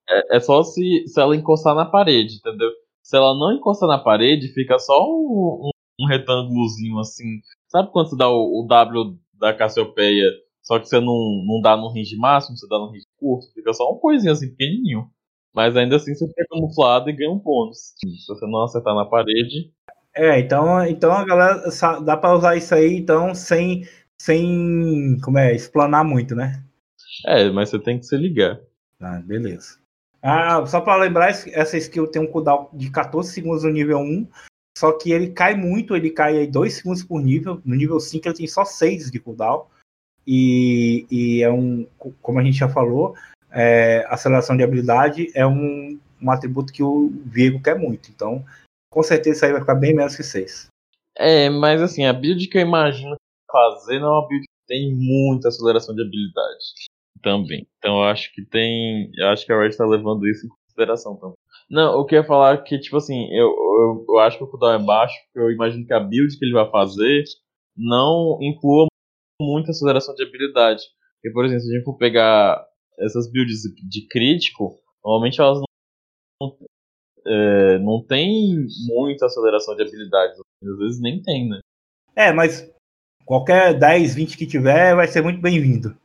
[0.09, 2.71] é, é só se, se ela encostar na parede, entendeu?
[3.03, 7.41] Se ela não encostar na parede, fica só um, um, um retângulozinho assim.
[7.69, 10.31] Sabe quando você dá o, o W da Cassiopeia,
[10.63, 13.53] só que você não, não dá no range máximo, você dá no range curto?
[13.55, 15.09] Fica só uma coisinha assim, pequenininho.
[15.55, 17.95] Mas ainda assim você fica camuflado e ganha um bônus.
[17.99, 19.73] Se você não acertar na parede.
[20.15, 21.63] É, então, então a galera
[22.05, 23.87] dá para usar isso aí, então, sem,
[24.21, 26.63] sem, como é, explanar muito, né?
[27.27, 28.61] É, mas você tem que se ligar.
[29.01, 29.79] Ah, beleza.
[30.23, 34.27] Ah, só para lembrar, essa skill tem um cooldown de 14 segundos no nível 1,
[34.77, 37.61] só que ele cai muito, ele cai aí 2 segundos por nível.
[37.64, 39.66] No nível 5 ele tem só 6 de cooldown.
[40.27, 43.14] E, e é um, co- como a gente já falou,
[43.51, 48.11] é, aceleração de habilidade é um, um atributo que o Viego quer muito.
[48.11, 48.45] Então,
[48.91, 50.66] com certeza isso aí vai ficar bem menos que 6.
[51.16, 53.16] É, mas assim, a build que eu imagino
[53.51, 56.64] fazer não é uma build que tem muita aceleração de habilidade
[57.23, 57.66] também.
[57.79, 59.11] Então eu acho que tem.
[59.16, 61.37] Eu acho que a Red tá levando isso em consideração também.
[61.71, 64.45] Não, o que eu ia falar é que, tipo assim, eu, eu, eu acho que
[64.45, 67.25] o cooldown é baixo, porque eu imagino que a build que ele vai fazer
[67.77, 68.87] não inclua
[69.41, 70.83] muita aceleração de habilidade.
[71.16, 72.66] Porque, por exemplo, se a gente for pegar
[72.99, 75.61] essas builds de crítico, normalmente elas
[76.41, 76.57] não,
[77.27, 80.41] é, não tem muita aceleração de habilidades.
[80.62, 81.61] Às vezes nem tem, né?
[82.16, 82.69] É, mas
[83.25, 85.97] qualquer 10, 20 que tiver vai ser muito bem-vindo.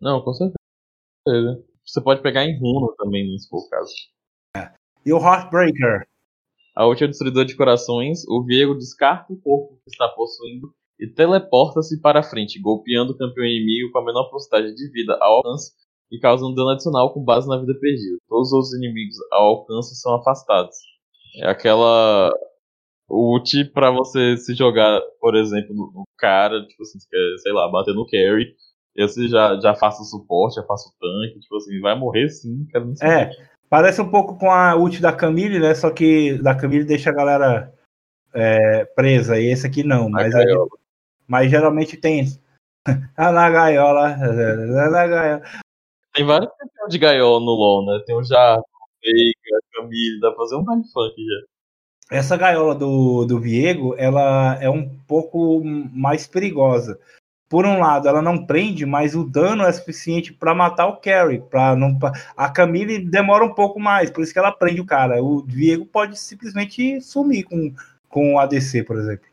[0.00, 1.64] Não, com certeza.
[1.84, 3.92] Você pode pegar em runo também, se for o caso.
[4.56, 4.72] É.
[5.04, 6.06] E o Heartbreaker?
[6.76, 12.00] A última destruidor de corações, o Viego descarta o corpo que está possuindo e teleporta-se
[12.00, 15.72] para frente, golpeando o campeão inimigo com a menor porcentagem de vida ao alcance
[16.10, 18.18] e causando dano adicional com base na vida perdida.
[18.28, 20.76] Todos os inimigos ao alcance são afastados.
[21.36, 22.32] É aquela
[23.08, 27.94] ult para você se jogar, por exemplo, no, cara, tipo assim, quer, sei lá, bater
[27.94, 28.54] no carry,
[28.98, 32.66] esse já, já faça o suporte, já faça o tanque, tipo assim, vai morrer sim,
[32.68, 33.30] quero não É,
[33.70, 35.72] parece um pouco com a ult da Camille, né?
[35.76, 37.72] Só que da Camille deixa a galera
[38.34, 40.10] é, presa, e esse aqui não.
[40.10, 40.44] Mas, é,
[41.28, 42.24] mas geralmente tem.
[43.16, 45.42] ah, na gaiola, na gaiola.
[46.12, 48.02] Tem vários campeões de gaiola no LoL, né?
[48.04, 48.64] Tem o Jarro,
[49.00, 52.18] Veiga, Camille, dá pra fazer um baile funk já.
[52.18, 56.98] Essa gaiola do, do Viego, ela é um pouco mais perigosa
[57.48, 61.40] por um lado, ela não prende, mas o dano é suficiente para matar o Carry.
[61.40, 62.12] Pra não, pra...
[62.36, 65.22] A Camille demora um pouco mais, por isso que ela prende o cara.
[65.22, 67.72] O Diego pode simplesmente sumir com,
[68.08, 69.26] com o ADC, por exemplo.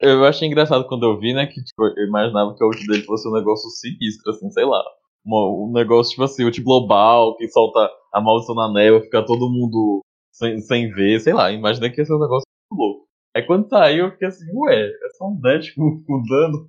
[0.00, 3.02] Eu achei engraçado quando eu vi, né, que tipo, eu imaginava que a ult dele
[3.02, 4.80] fosse um negócio sinistro, assim, sei lá.
[5.26, 10.00] Um, negócio, tipo assim, ult global, que solta a maldição na neva, fica todo mundo
[10.32, 11.50] sem, sem ver, sei lá.
[11.50, 13.08] Imaginei que ia ser um negócio muito louco.
[13.36, 16.68] Aí quando saiu, eu fiquei assim, ué, é só um dash com, com dano.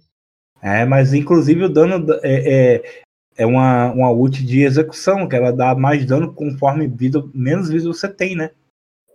[0.61, 3.03] É, mas inclusive o dano é, é,
[3.37, 7.87] é, uma, uma ult de execução, que ela dá mais dano conforme vida, menos vida
[7.87, 8.51] você tem, né?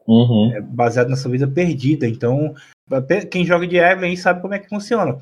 [0.06, 0.52] Uhum.
[0.54, 2.06] É baseado na sua vida perdida.
[2.06, 2.54] Então,
[3.30, 5.16] quem joga de Evelyn sabe como é que funciona.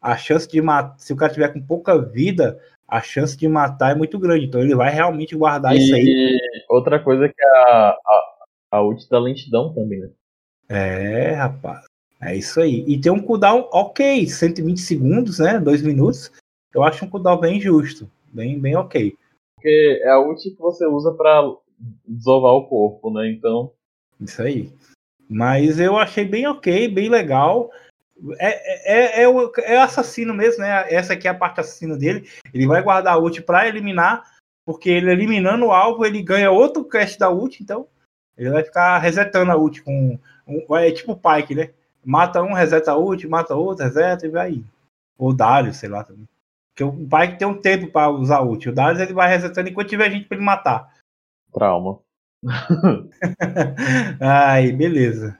[0.00, 2.58] A chance de matar, se o cara tiver com pouca vida,
[2.88, 4.46] a chance de matar é muito grande.
[4.46, 6.38] Então ele vai realmente guardar e isso aí.
[6.68, 8.34] Outra coisa é que a, a,
[8.72, 10.10] a ult da lentidão também, né?
[10.68, 11.85] É, rapaz.
[12.20, 12.84] É isso aí.
[12.86, 15.60] E tem um cooldown ok, 120 segundos, né?
[15.60, 16.32] Dois minutos.
[16.74, 18.10] Eu acho um cooldown bem justo.
[18.32, 19.16] Bem, bem ok.
[19.56, 21.42] Porque é a ult que você usa para
[22.06, 23.30] desovar o corpo, né?
[23.30, 23.72] Então.
[24.20, 24.72] Isso aí.
[25.28, 27.70] Mas eu achei bem ok, bem legal.
[28.38, 30.86] É, é, é, o, é assassino mesmo, né?
[30.92, 32.28] Essa aqui é a parte assassina dele.
[32.52, 34.24] Ele vai guardar a ult para eliminar,
[34.64, 37.86] porque ele eliminando o alvo, ele ganha outro cast da ult, então
[38.36, 40.18] ele vai ficar resetando a ult com.
[40.46, 41.70] Um, é tipo o Pike, né?
[42.06, 44.64] Mata um, reseta a ult, mata outro, reseta e vai.
[45.18, 46.28] Ou Darius, sei lá também.
[46.72, 48.68] Porque o pai tem um tempo para usar ult.
[48.68, 50.94] O Darius ele vai resetando enquanto tiver gente para ele matar.
[51.52, 51.98] Trauma.
[54.20, 55.36] Ai, beleza.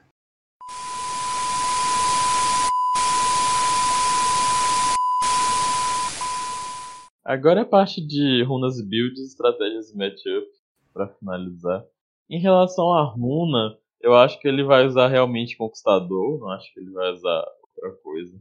[7.23, 10.47] Agora é a parte de runas builds, estratégias e matchup
[10.93, 11.85] para finalizar.
[12.29, 16.79] Em relação à runa, eu acho que ele vai usar realmente Conquistador, não acho que
[16.79, 18.39] ele vai usar outra coisa.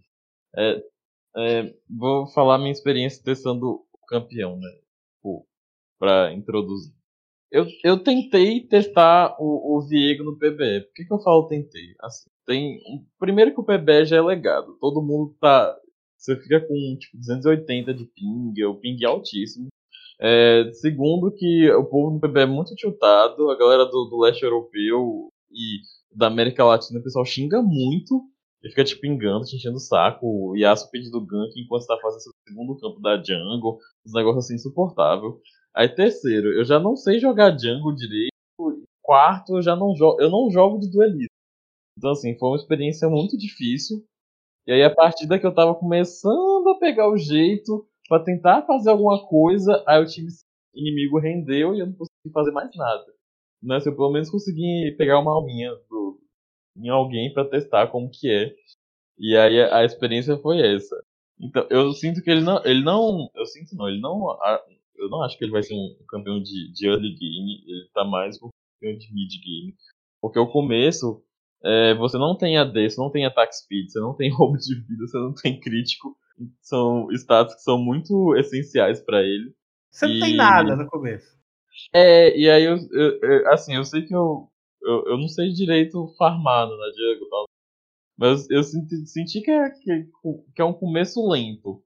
[0.56, 0.82] É,
[1.36, 4.68] é, vou falar minha experiência testando o campeão, né?
[5.98, 6.92] Pra introduzir.
[7.50, 10.82] Eu, eu tentei testar o, o Viego no PBE.
[10.86, 11.94] Por que, que eu falo tentei?
[12.00, 12.78] Assim, tem,
[13.18, 14.76] primeiro que o PBE já é legado.
[14.80, 15.76] Todo mundo tá.
[16.18, 19.68] Você fica com tipo 280 de ping, o ping é altíssimo.
[20.20, 24.42] É, segundo que o povo no PBE é muito tiltado, a galera do, do leste
[24.42, 25.80] europeu e
[26.14, 28.22] da América Latina, o pessoal xinga muito
[28.62, 30.26] e fica te pingando, te enchendo o saco.
[30.26, 33.78] O Yasuo pedindo gank enquanto você tá fazendo seu segundo campo da jungle.
[34.04, 35.40] Uns negócios assim insuportável.
[35.74, 38.30] Aí terceiro, eu já não sei jogar jungle direito.
[39.02, 40.20] Quarto, eu já não jogo.
[40.20, 41.32] Eu não jogo de duelista.
[41.96, 44.04] Então assim, foi uma experiência muito difícil.
[44.66, 48.90] E aí a partir daqui eu tava começando a pegar o jeito para tentar fazer
[48.90, 50.28] alguma coisa, aí o time
[50.74, 53.15] inimigo rendeu e eu não consegui fazer mais nada
[53.62, 56.20] né, se eu pelo menos conseguir pegar uma alminha do,
[56.76, 58.54] em alguém para testar como que é.
[59.18, 60.96] E aí a, a, experiência foi essa.
[61.40, 64.36] Então, eu sinto que ele não, ele não, eu sinto não, ele não,
[64.96, 68.04] eu não acho que ele vai ser um campeão de, de early game, ele tá
[68.04, 68.48] mais um
[68.80, 69.74] campeão de mid game.
[70.20, 71.22] Porque o começo,
[71.62, 74.74] é, você não tem AD, você não tem attack speed, você não tem roubo de
[74.74, 76.16] vida, você não tem crítico.
[76.60, 79.54] São status que são muito essenciais para ele.
[79.90, 81.35] Você não tem nada no começo.
[81.94, 84.48] É, e aí eu, eu, eu, assim, eu sei que eu,
[84.82, 87.44] eu, eu não sei direito farmado na né, Diego tal.
[88.18, 90.08] Mas eu senti, senti que, é, que,
[90.54, 91.82] que é um começo lento.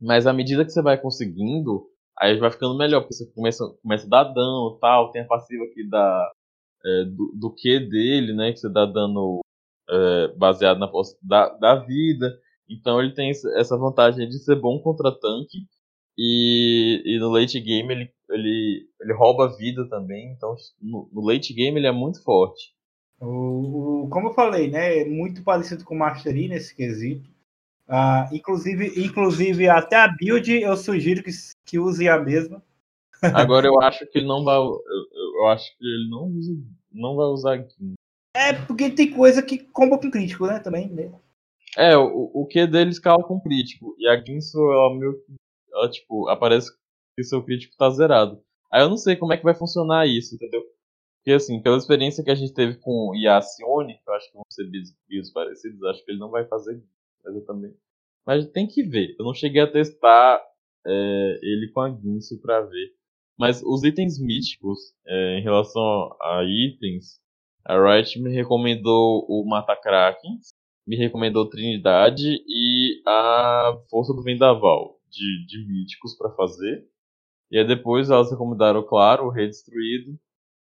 [0.00, 1.86] Mas à medida que você vai conseguindo,
[2.18, 5.64] aí vai ficando melhor, porque você começa, começa a dar dano tal, tem a passiva
[5.72, 6.32] que dá
[6.84, 8.52] é, do, do que dele, né?
[8.52, 9.40] Que você dá dano
[9.90, 10.90] é, baseado na
[11.22, 12.38] da, da vida.
[12.68, 15.66] Então ele tem essa vantagem de ser bom contra tanque.
[16.16, 20.32] E, e no late game ele, ele, ele rouba vida também.
[20.32, 22.74] Então no, no late game ele é muito forte.
[23.20, 25.00] O, o, como eu falei, né?
[25.00, 27.28] É muito parecido com o Mastery nesse quesito.
[27.88, 31.30] Uh, inclusive, inclusive, até a build eu sugiro que,
[31.66, 32.62] que use a mesma.
[33.34, 34.56] Agora eu acho que ele não vai.
[34.56, 34.80] Eu,
[35.38, 36.52] eu acho que ele não, usa,
[36.92, 37.94] não vai usar aqui.
[38.36, 40.58] É, porque tem coisa que comba com crítico, né?
[40.58, 40.88] Também.
[40.88, 41.12] Né?
[41.76, 43.94] É, o, o que dele escala com crítico.
[43.98, 45.14] E a Ginso, ela meio
[45.74, 46.70] ela, tipo, aparece
[47.16, 48.40] que seu crítico tá zerado.
[48.72, 50.62] Aí eu não sei como é que vai funcionar isso, entendeu?
[51.18, 54.34] Porque assim, pela experiência que a gente teve com o Yacione, que eu acho que
[54.34, 54.70] vão ser
[55.08, 56.82] bios parecidos, acho que ele não vai fazer
[57.24, 57.74] mas eu também.
[58.26, 59.16] Mas tem que ver.
[59.18, 60.42] Eu não cheguei a testar
[60.86, 62.92] é, ele com a Ginsu pra ver.
[63.38, 67.18] Mas os itens místicos, é, em relação a itens,
[67.64, 70.48] a Riot me recomendou o Mata Krakens,
[70.86, 76.86] me recomendou Trinidade e a Força do Vendaval de, de míticos para fazer.
[77.50, 80.18] E aí depois elas recomendaram, claro, o Redestruído.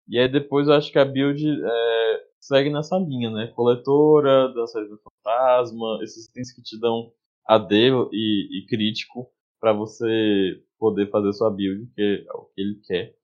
[0.08, 3.46] E aí depois eu acho que a build é, segue nessa linha, né?
[3.48, 7.12] Coletora, Dança do Fantasma, esses itens que te dão
[7.46, 7.74] AD
[8.12, 9.30] e, e crítico
[9.60, 13.14] para você poder fazer sua build, que é o que ele quer.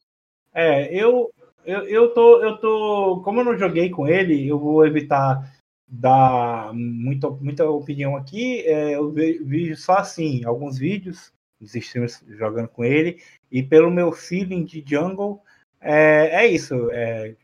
[0.55, 1.31] É, eu,
[1.65, 3.23] eu, eu, tô, eu tô.
[3.25, 5.56] Como eu não joguei com ele, eu vou evitar
[5.89, 8.61] dar muita, muita opinião aqui.
[8.67, 14.13] É, eu vejo só assim, alguns vídeos dos streamers jogando com ele, e pelo meu
[14.13, 15.43] feeling de jungle,
[15.81, 16.91] é, é isso.
[16.91, 17.35] É,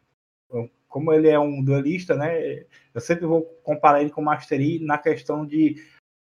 [0.88, 2.64] como ele é um duelista, né?
[2.94, 5.76] Eu sempre vou comparar ele com o Mastery na questão de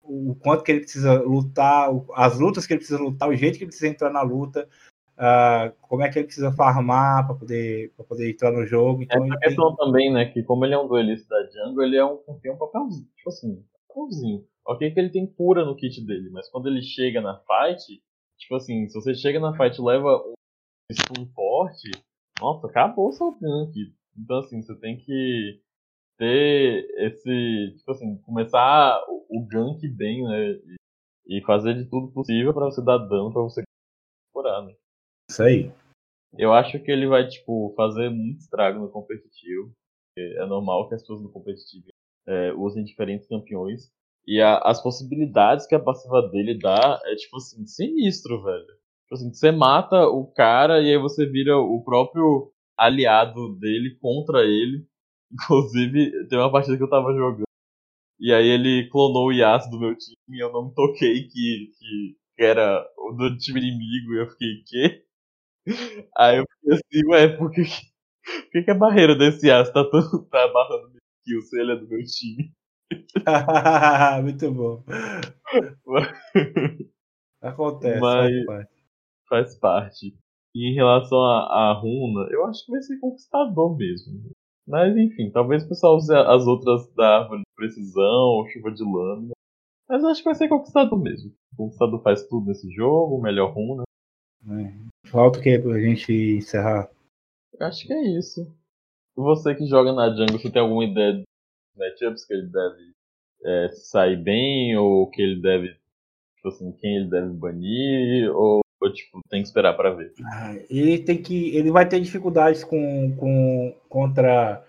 [0.02, 3.64] o quanto que ele precisa lutar, as lutas que ele precisa lutar, o jeito que
[3.64, 4.68] ele precisa entrar na luta,
[5.16, 9.02] uh, como é que ele precisa farmar para poder, poder entrar no jogo.
[9.02, 9.86] Então, Essa questão tem...
[9.86, 12.58] também, né, que como ele é um duelista da jungle, ele é um, tem um
[12.58, 14.44] papelzinho, tipo assim, papelzinho.
[14.66, 18.02] Ok que ele tem cura no kit dele, mas quando ele chega na fight,
[18.36, 20.34] tipo assim, se você chega na fight e leva um
[20.92, 21.90] stun forte,
[22.40, 23.72] nossa, acabou o seu gank.
[24.18, 25.60] Então assim, você tem que
[26.18, 30.50] ter esse, tipo assim, começar o, o gank bem, né?
[31.28, 33.62] E, e, fazer de tudo possível para você dar dano para você
[34.32, 34.74] curar, né?
[35.30, 35.72] Isso aí.
[36.38, 39.72] Eu acho que ele vai, tipo, fazer muito estrago no competitivo.
[40.18, 41.86] É normal que as pessoas no competitivo
[42.26, 43.90] é, usem diferentes campeões.
[44.26, 48.66] E a, as possibilidades que a passiva dele dá é, tipo assim, sinistro, velho.
[48.66, 54.42] Tipo assim, você mata o cara e aí você vira o próprio aliado dele contra
[54.42, 54.86] ele.
[55.32, 57.46] Inclusive, tem uma partida que eu tava jogando.
[58.18, 61.72] E aí ele clonou o Yasuo do meu time e eu não me toquei que,
[61.78, 65.05] que, que era o do time inimigo e eu fiquei, quê?
[66.16, 67.62] Aí eu fiquei assim, ué, por que,
[68.52, 69.82] por que, a barreira desse Yasuo tá,
[70.30, 72.52] tá abarrando meu kill se ele é do meu time?
[74.22, 74.84] Muito bom.
[77.42, 78.00] Acontece.
[78.00, 78.68] Mas faz,
[79.28, 80.16] faz parte.
[80.54, 84.30] E em relação à runa, eu acho que vai ser conquistador mesmo.
[84.66, 88.82] Mas enfim, talvez o pessoal use as outras da árvore de precisão ou chuva de
[88.82, 89.32] lâmina.
[89.88, 91.32] Mas eu acho que vai ser conquistador mesmo.
[91.52, 93.84] O conquistador faz tudo nesse jogo, melhor runa.
[94.48, 94.86] É.
[95.10, 96.90] Falta o que pra gente encerrar?
[97.58, 98.46] Eu acho que é isso.
[99.16, 101.24] Você que joga na jungle, você tem alguma ideia de
[101.76, 102.92] matchups que ele deve
[103.44, 105.76] é, sair bem, ou que ele deve.
[106.36, 110.12] Tipo assim, quem ele deve banir, ou ou, tipo, tem que esperar para ver?
[110.24, 111.56] Ah, ele tem que.
[111.56, 114.64] Ele vai ter dificuldades com, com contra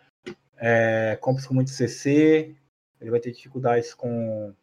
[0.57, 2.55] é, compras com muito CC.
[2.99, 4.53] Ele vai ter dificuldades com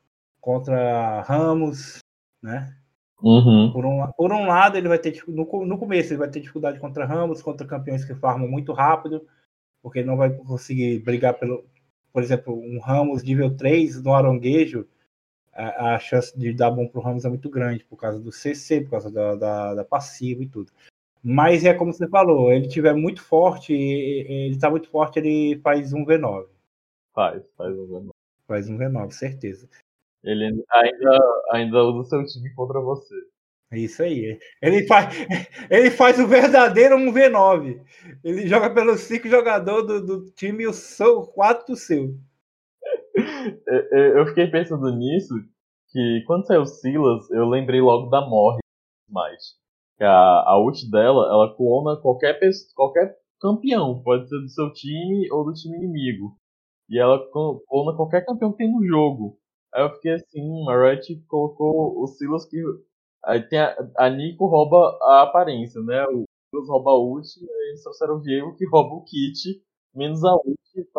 [0.40, 1.98] contra Ramos,
[2.42, 2.76] né?
[3.24, 3.72] Uhum.
[3.72, 6.78] Por, um, por um lado, ele vai ter no, no começo ele vai ter dificuldade
[6.78, 9.26] contra Ramos, contra campeões que farmam muito rápido,
[9.82, 11.64] porque ele não vai conseguir brigar pelo,
[12.12, 14.86] por exemplo, um Ramos nível 3 no aronguejo,
[15.54, 18.30] a, a chance de dar bom para o Ramos é muito grande, por causa do
[18.30, 20.70] CC, por causa da, da, da passiva e tudo.
[21.22, 25.94] Mas é como você falou, ele tiver muito forte, ele está muito forte, ele faz
[25.94, 26.46] um V9.
[27.14, 28.08] Faz, faz um V9.
[28.46, 29.66] Faz um V9, certeza.
[30.24, 31.18] Ele ainda,
[31.52, 33.14] ainda usa o seu time contra você.
[33.72, 34.38] É isso aí.
[34.62, 35.14] Ele faz,
[35.70, 37.80] ele faz o verdadeiro um V9.
[38.22, 42.14] Ele joga pelos cinco jogadores do, do time e o quatro do seu.
[44.16, 45.34] eu fiquei pensando nisso,
[45.90, 48.58] que quando saiu Silas, eu lembrei logo da Morre
[49.08, 49.54] mais.
[49.96, 52.38] Que a, a ult dela, ela clona qualquer,
[52.74, 56.36] qualquer campeão, pode ser do seu time ou do time inimigo.
[56.88, 59.38] E ela clona qualquer campeão que tem no jogo.
[59.74, 62.62] Aí eu fiquei assim, hum, a Riot colocou o Silas que.
[63.24, 66.04] Aí tem a, a Nico rouba a aparência, né?
[66.06, 69.60] O Silas rouba a ult, e eles trouxeram o Diego que rouba o kit
[69.94, 70.58] Menos a ult.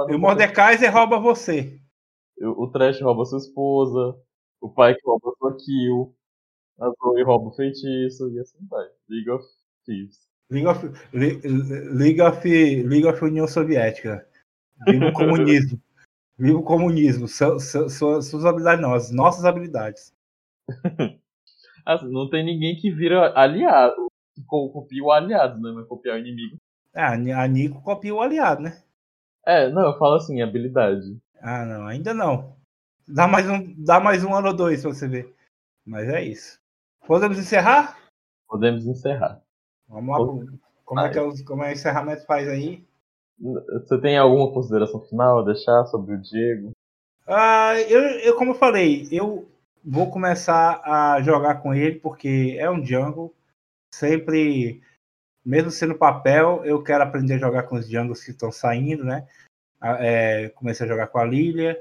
[0.10, 1.80] E o Mordekaiser rouba você.
[2.40, 4.18] O, o Trash rouba sua esposa.
[4.62, 6.16] O pai que rouba sua kill.
[6.80, 8.30] A Zoe rouba o feitiço.
[8.30, 8.88] E assim vai.
[9.10, 9.46] League of
[9.86, 10.26] Thieves.
[10.50, 14.26] League of, League of, League of União Soviética.
[14.88, 15.82] Viva o comunismo.
[16.38, 17.28] Viva o comunismo.
[17.28, 20.14] Su, su, su, suas habilidades não, as nossas habilidades.
[21.86, 24.08] assim, não tem ninguém que vira aliado.
[24.34, 25.72] Que copia o aliado, né?
[25.72, 26.58] Mas copiar o inimigo.
[26.94, 28.82] Ah, a Nico copia o aliado, né?
[29.46, 31.18] É, não, eu falo assim, habilidade.
[31.40, 32.56] Ah, não, ainda não.
[33.08, 35.34] Dá mais um, dá mais um ano ou dois pra você ver.
[35.86, 36.60] Mas é isso.
[37.06, 38.00] Podemos encerrar?
[38.48, 39.42] Podemos encerrar.
[39.88, 40.18] Vamos lá.
[40.18, 42.84] Como, como é que é o, como é o encerramento faz aí?
[43.40, 46.72] Você tem alguma consideração final a deixar sobre o Diego?
[47.28, 49.48] Ah, eu, eu, como eu falei, eu
[49.84, 53.34] vou começar a jogar com ele porque é um jungle.
[53.94, 54.82] Sempre,
[55.46, 59.28] mesmo sendo papel, eu quero aprender a jogar com os jungles que estão saindo, né?
[59.82, 61.78] É, comecei a jogar com a Lilia,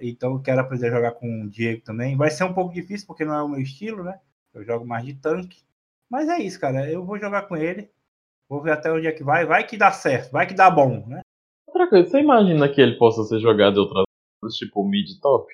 [0.00, 2.16] então quero aprender a jogar com o Diego também.
[2.16, 4.20] Vai ser um pouco difícil porque não é o meu estilo, né?
[4.52, 5.62] Eu jogo mais de tanque.
[6.10, 6.90] Mas é isso, cara.
[6.90, 7.90] Eu vou jogar com ele.
[8.48, 9.44] Vou ver até onde é que vai.
[9.44, 11.20] Vai que dá certo, vai que dá bom, né?
[11.66, 14.04] Outra coisa, você imagina que ele possa ser jogado de outras
[14.56, 15.52] tipo mid top?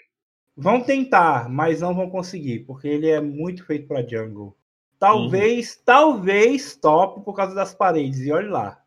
[0.57, 4.57] Vão tentar, mas não vão conseguir, porque ele é muito feito para jungle.
[4.99, 5.83] Talvez, uhum.
[5.85, 8.85] talvez top por causa das paredes, e olha lá.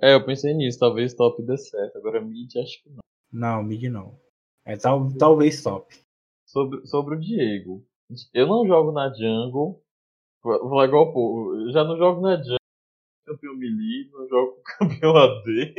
[0.00, 1.96] É, eu pensei nisso, talvez top dê certo.
[1.96, 3.00] Agora mid acho que não.
[3.32, 4.18] Não, mid não.
[4.64, 5.96] É tal, talvez top.
[6.46, 7.84] Sobre, sobre o Diego.
[8.32, 9.82] Eu não jogo na jungle.
[10.42, 11.70] Vou igual o povo.
[11.72, 12.58] Já não jogo na jungle.
[13.58, 15.74] Melee, não jogo com campeão AD.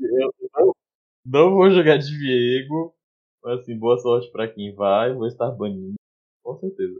[0.00, 0.72] eu não,
[1.24, 2.94] não vou jogar de Diego.
[3.42, 5.12] Mas assim, boa sorte pra quem vai.
[5.12, 5.94] Vou estar banido.
[6.42, 6.94] Com certeza.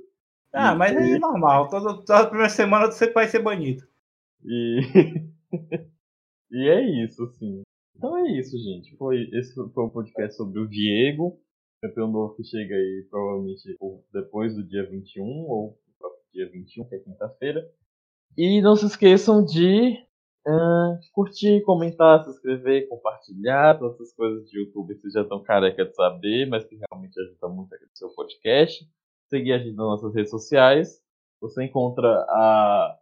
[0.52, 1.68] Ah, mas é normal.
[1.68, 3.82] Toda, toda primeira semana você vai ser banido.
[4.44, 4.80] E.
[6.50, 7.62] e é isso, assim.
[7.96, 8.96] Então é isso, gente.
[8.96, 11.40] Foi, esse foi o podcast sobre o Diego,
[11.80, 13.76] campeão novo que chega aí provavelmente
[14.12, 15.78] depois do dia 21 ou
[16.34, 17.64] dia 21, que é quinta-feira.
[18.36, 19.96] E não se esqueçam de
[20.46, 25.84] uh, curtir, comentar, se inscrever, compartilhar, todas essas coisas de YouTube que já estão careca
[25.84, 28.84] de saber, mas que realmente ajuda muito a crescer o podcast.
[29.28, 31.00] Seguir a gente nas nossas redes sociais.
[31.40, 32.98] Você encontra a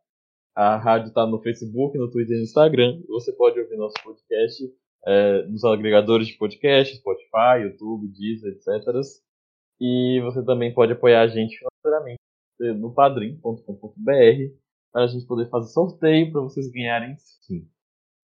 [0.55, 3.01] a rádio está no Facebook, no Twitter e no Instagram.
[3.09, 4.63] Você pode ouvir nosso podcast
[5.07, 9.01] é, nos agregadores de podcast, Spotify, YouTube, Deezer, etc.
[9.81, 12.21] E você também pode apoiar a gente financeiramente
[12.79, 14.63] no padrim.com.br
[14.93, 17.67] para a gente poder fazer sorteio para vocês ganharem sim.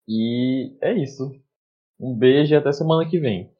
[0.07, 1.31] E é isso.
[1.99, 3.51] Um beijo e até semana que vem.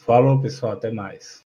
[0.00, 0.72] Falou, pessoal.
[0.72, 1.44] Até mais.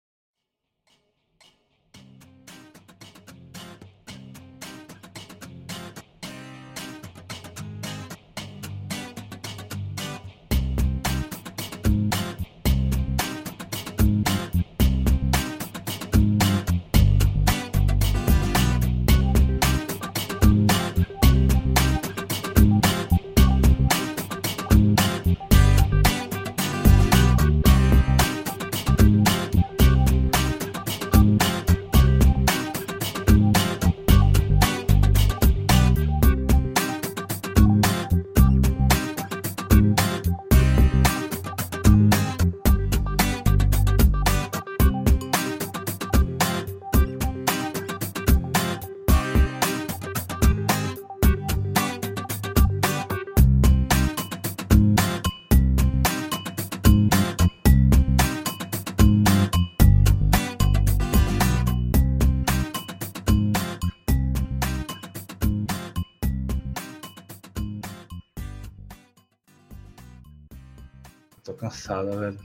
[72.03, 72.39] Velho.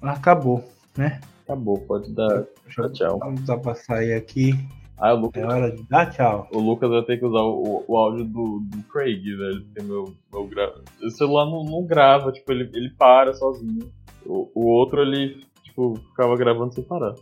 [0.00, 0.64] Acabou,
[0.96, 1.20] né?
[1.44, 3.18] Acabou, pode dar Deixa tchau.
[3.18, 4.52] Vamos dar pra sair aqui.
[4.96, 5.42] Ah, o Lucas...
[5.42, 6.48] É hora de dar tchau.
[6.52, 9.64] O Lucas vai ter que usar o, o áudio do, do Craig, velho.
[9.64, 10.72] Porque meu, meu gra...
[11.02, 13.92] o celular não, não grava, tipo, ele, ele para sozinho.
[14.24, 17.14] O, o outro, ele, tipo, ficava gravando sem parar.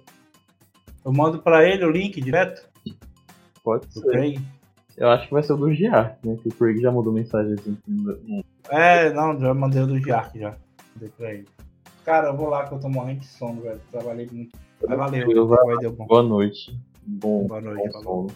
[1.04, 2.68] Eu mando pra ele o link direto?
[3.64, 4.02] Pode ser.
[4.02, 4.40] Craig.
[4.96, 6.36] Eu acho que vai ser o do Giark, né?
[6.42, 7.78] Que o Craig já mandou mensagem assim.
[8.68, 10.54] É, não, já mandei o do Giark já.
[10.94, 11.48] Mandei pra ele.
[12.04, 13.80] Cara, eu vou lá que eu tô morrendo de sono, velho.
[13.90, 14.58] Trabalhei muito.
[14.80, 16.06] Valeu, vai, deu bom.
[16.06, 16.78] Boa noite.
[17.02, 18.28] Bom, Boa noite, bom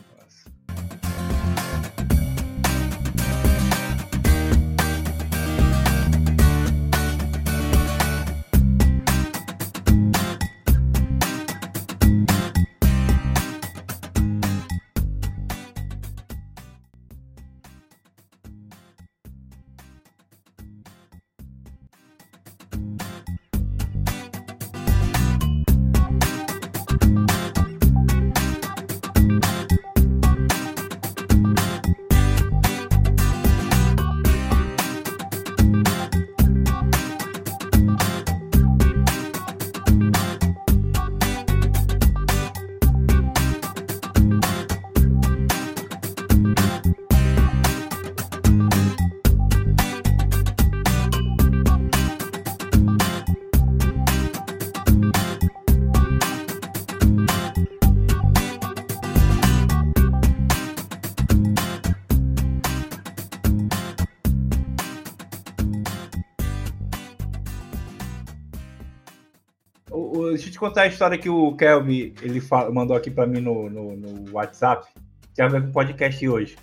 [70.54, 73.96] te contar a história que o Kelvin ele fala, mandou aqui para mim no, no,
[73.96, 76.56] no, WhatsApp, que tem a ver com o podcast hoje.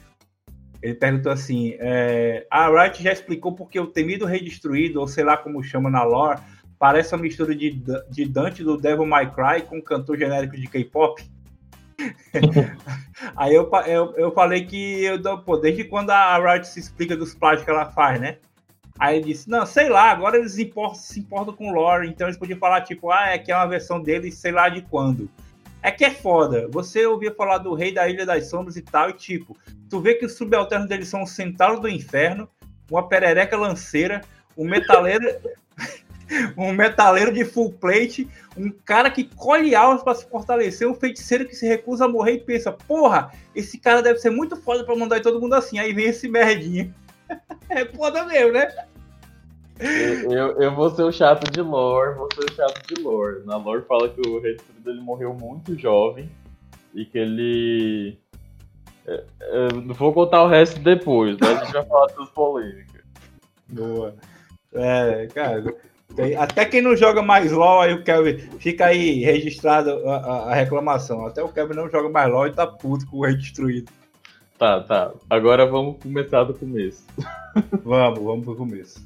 [0.82, 5.24] Ele perguntou assim: é, a Wright já explicou porque o temido rei destruído, ou sei
[5.24, 6.40] lá como chama na lore,
[6.80, 10.68] parece uma mistura de, de Dante do Devil May Cry com um cantor genérico de
[10.68, 11.22] K-pop?
[13.36, 17.36] Aí eu, eu, eu falei que eu pô, desde quando a Wright se explica dos
[17.36, 18.38] plágios que ela faz, né?
[19.02, 22.28] Aí ele disse, não, sei lá, agora eles importam, se importam com o lore, então
[22.28, 25.28] eles podiam falar, tipo, ah, é que é uma versão dele, sei lá de quando.
[25.82, 26.68] É que é foda.
[26.70, 29.58] Você ouvia falar do Rei da Ilha das Sombras e tal, e tipo,
[29.90, 32.48] tu vê que os subalternos deles são o Centauro do Inferno,
[32.92, 34.22] uma perereca lanceira,
[34.56, 35.26] um metaleiro.
[36.56, 41.48] um metaleiro de full plate, um cara que colhe almas para se fortalecer, um feiticeiro
[41.48, 44.96] que se recusa a morrer e pensa, porra, esse cara deve ser muito foda para
[44.96, 45.80] mandar todo mundo assim.
[45.80, 46.94] Aí vem esse merdinho.
[47.68, 48.91] é foda mesmo, né?
[49.80, 53.44] Eu, eu, eu, vou ser o chato de lore, vou ser o chato de lore.
[53.46, 56.30] Na lore fala que o rei dele morreu muito jovem
[56.94, 58.20] e que ele.
[59.08, 63.02] É, é, não vou contar o resto depois, mas a gente vai falar das polêmicas.
[63.70, 64.16] Boa.
[64.74, 65.64] É, cara.
[66.38, 70.54] Até quem não joga mais LOL, aí o Kevin fica aí registrado a, a, a
[70.54, 71.26] reclamação.
[71.26, 73.92] Até o Kevin não joga mais LOL e tá puto com o rei destruído.
[74.58, 75.12] Tá, tá.
[75.30, 77.04] Agora vamos começar do começo.
[77.84, 79.04] vamos, vamos pro começo.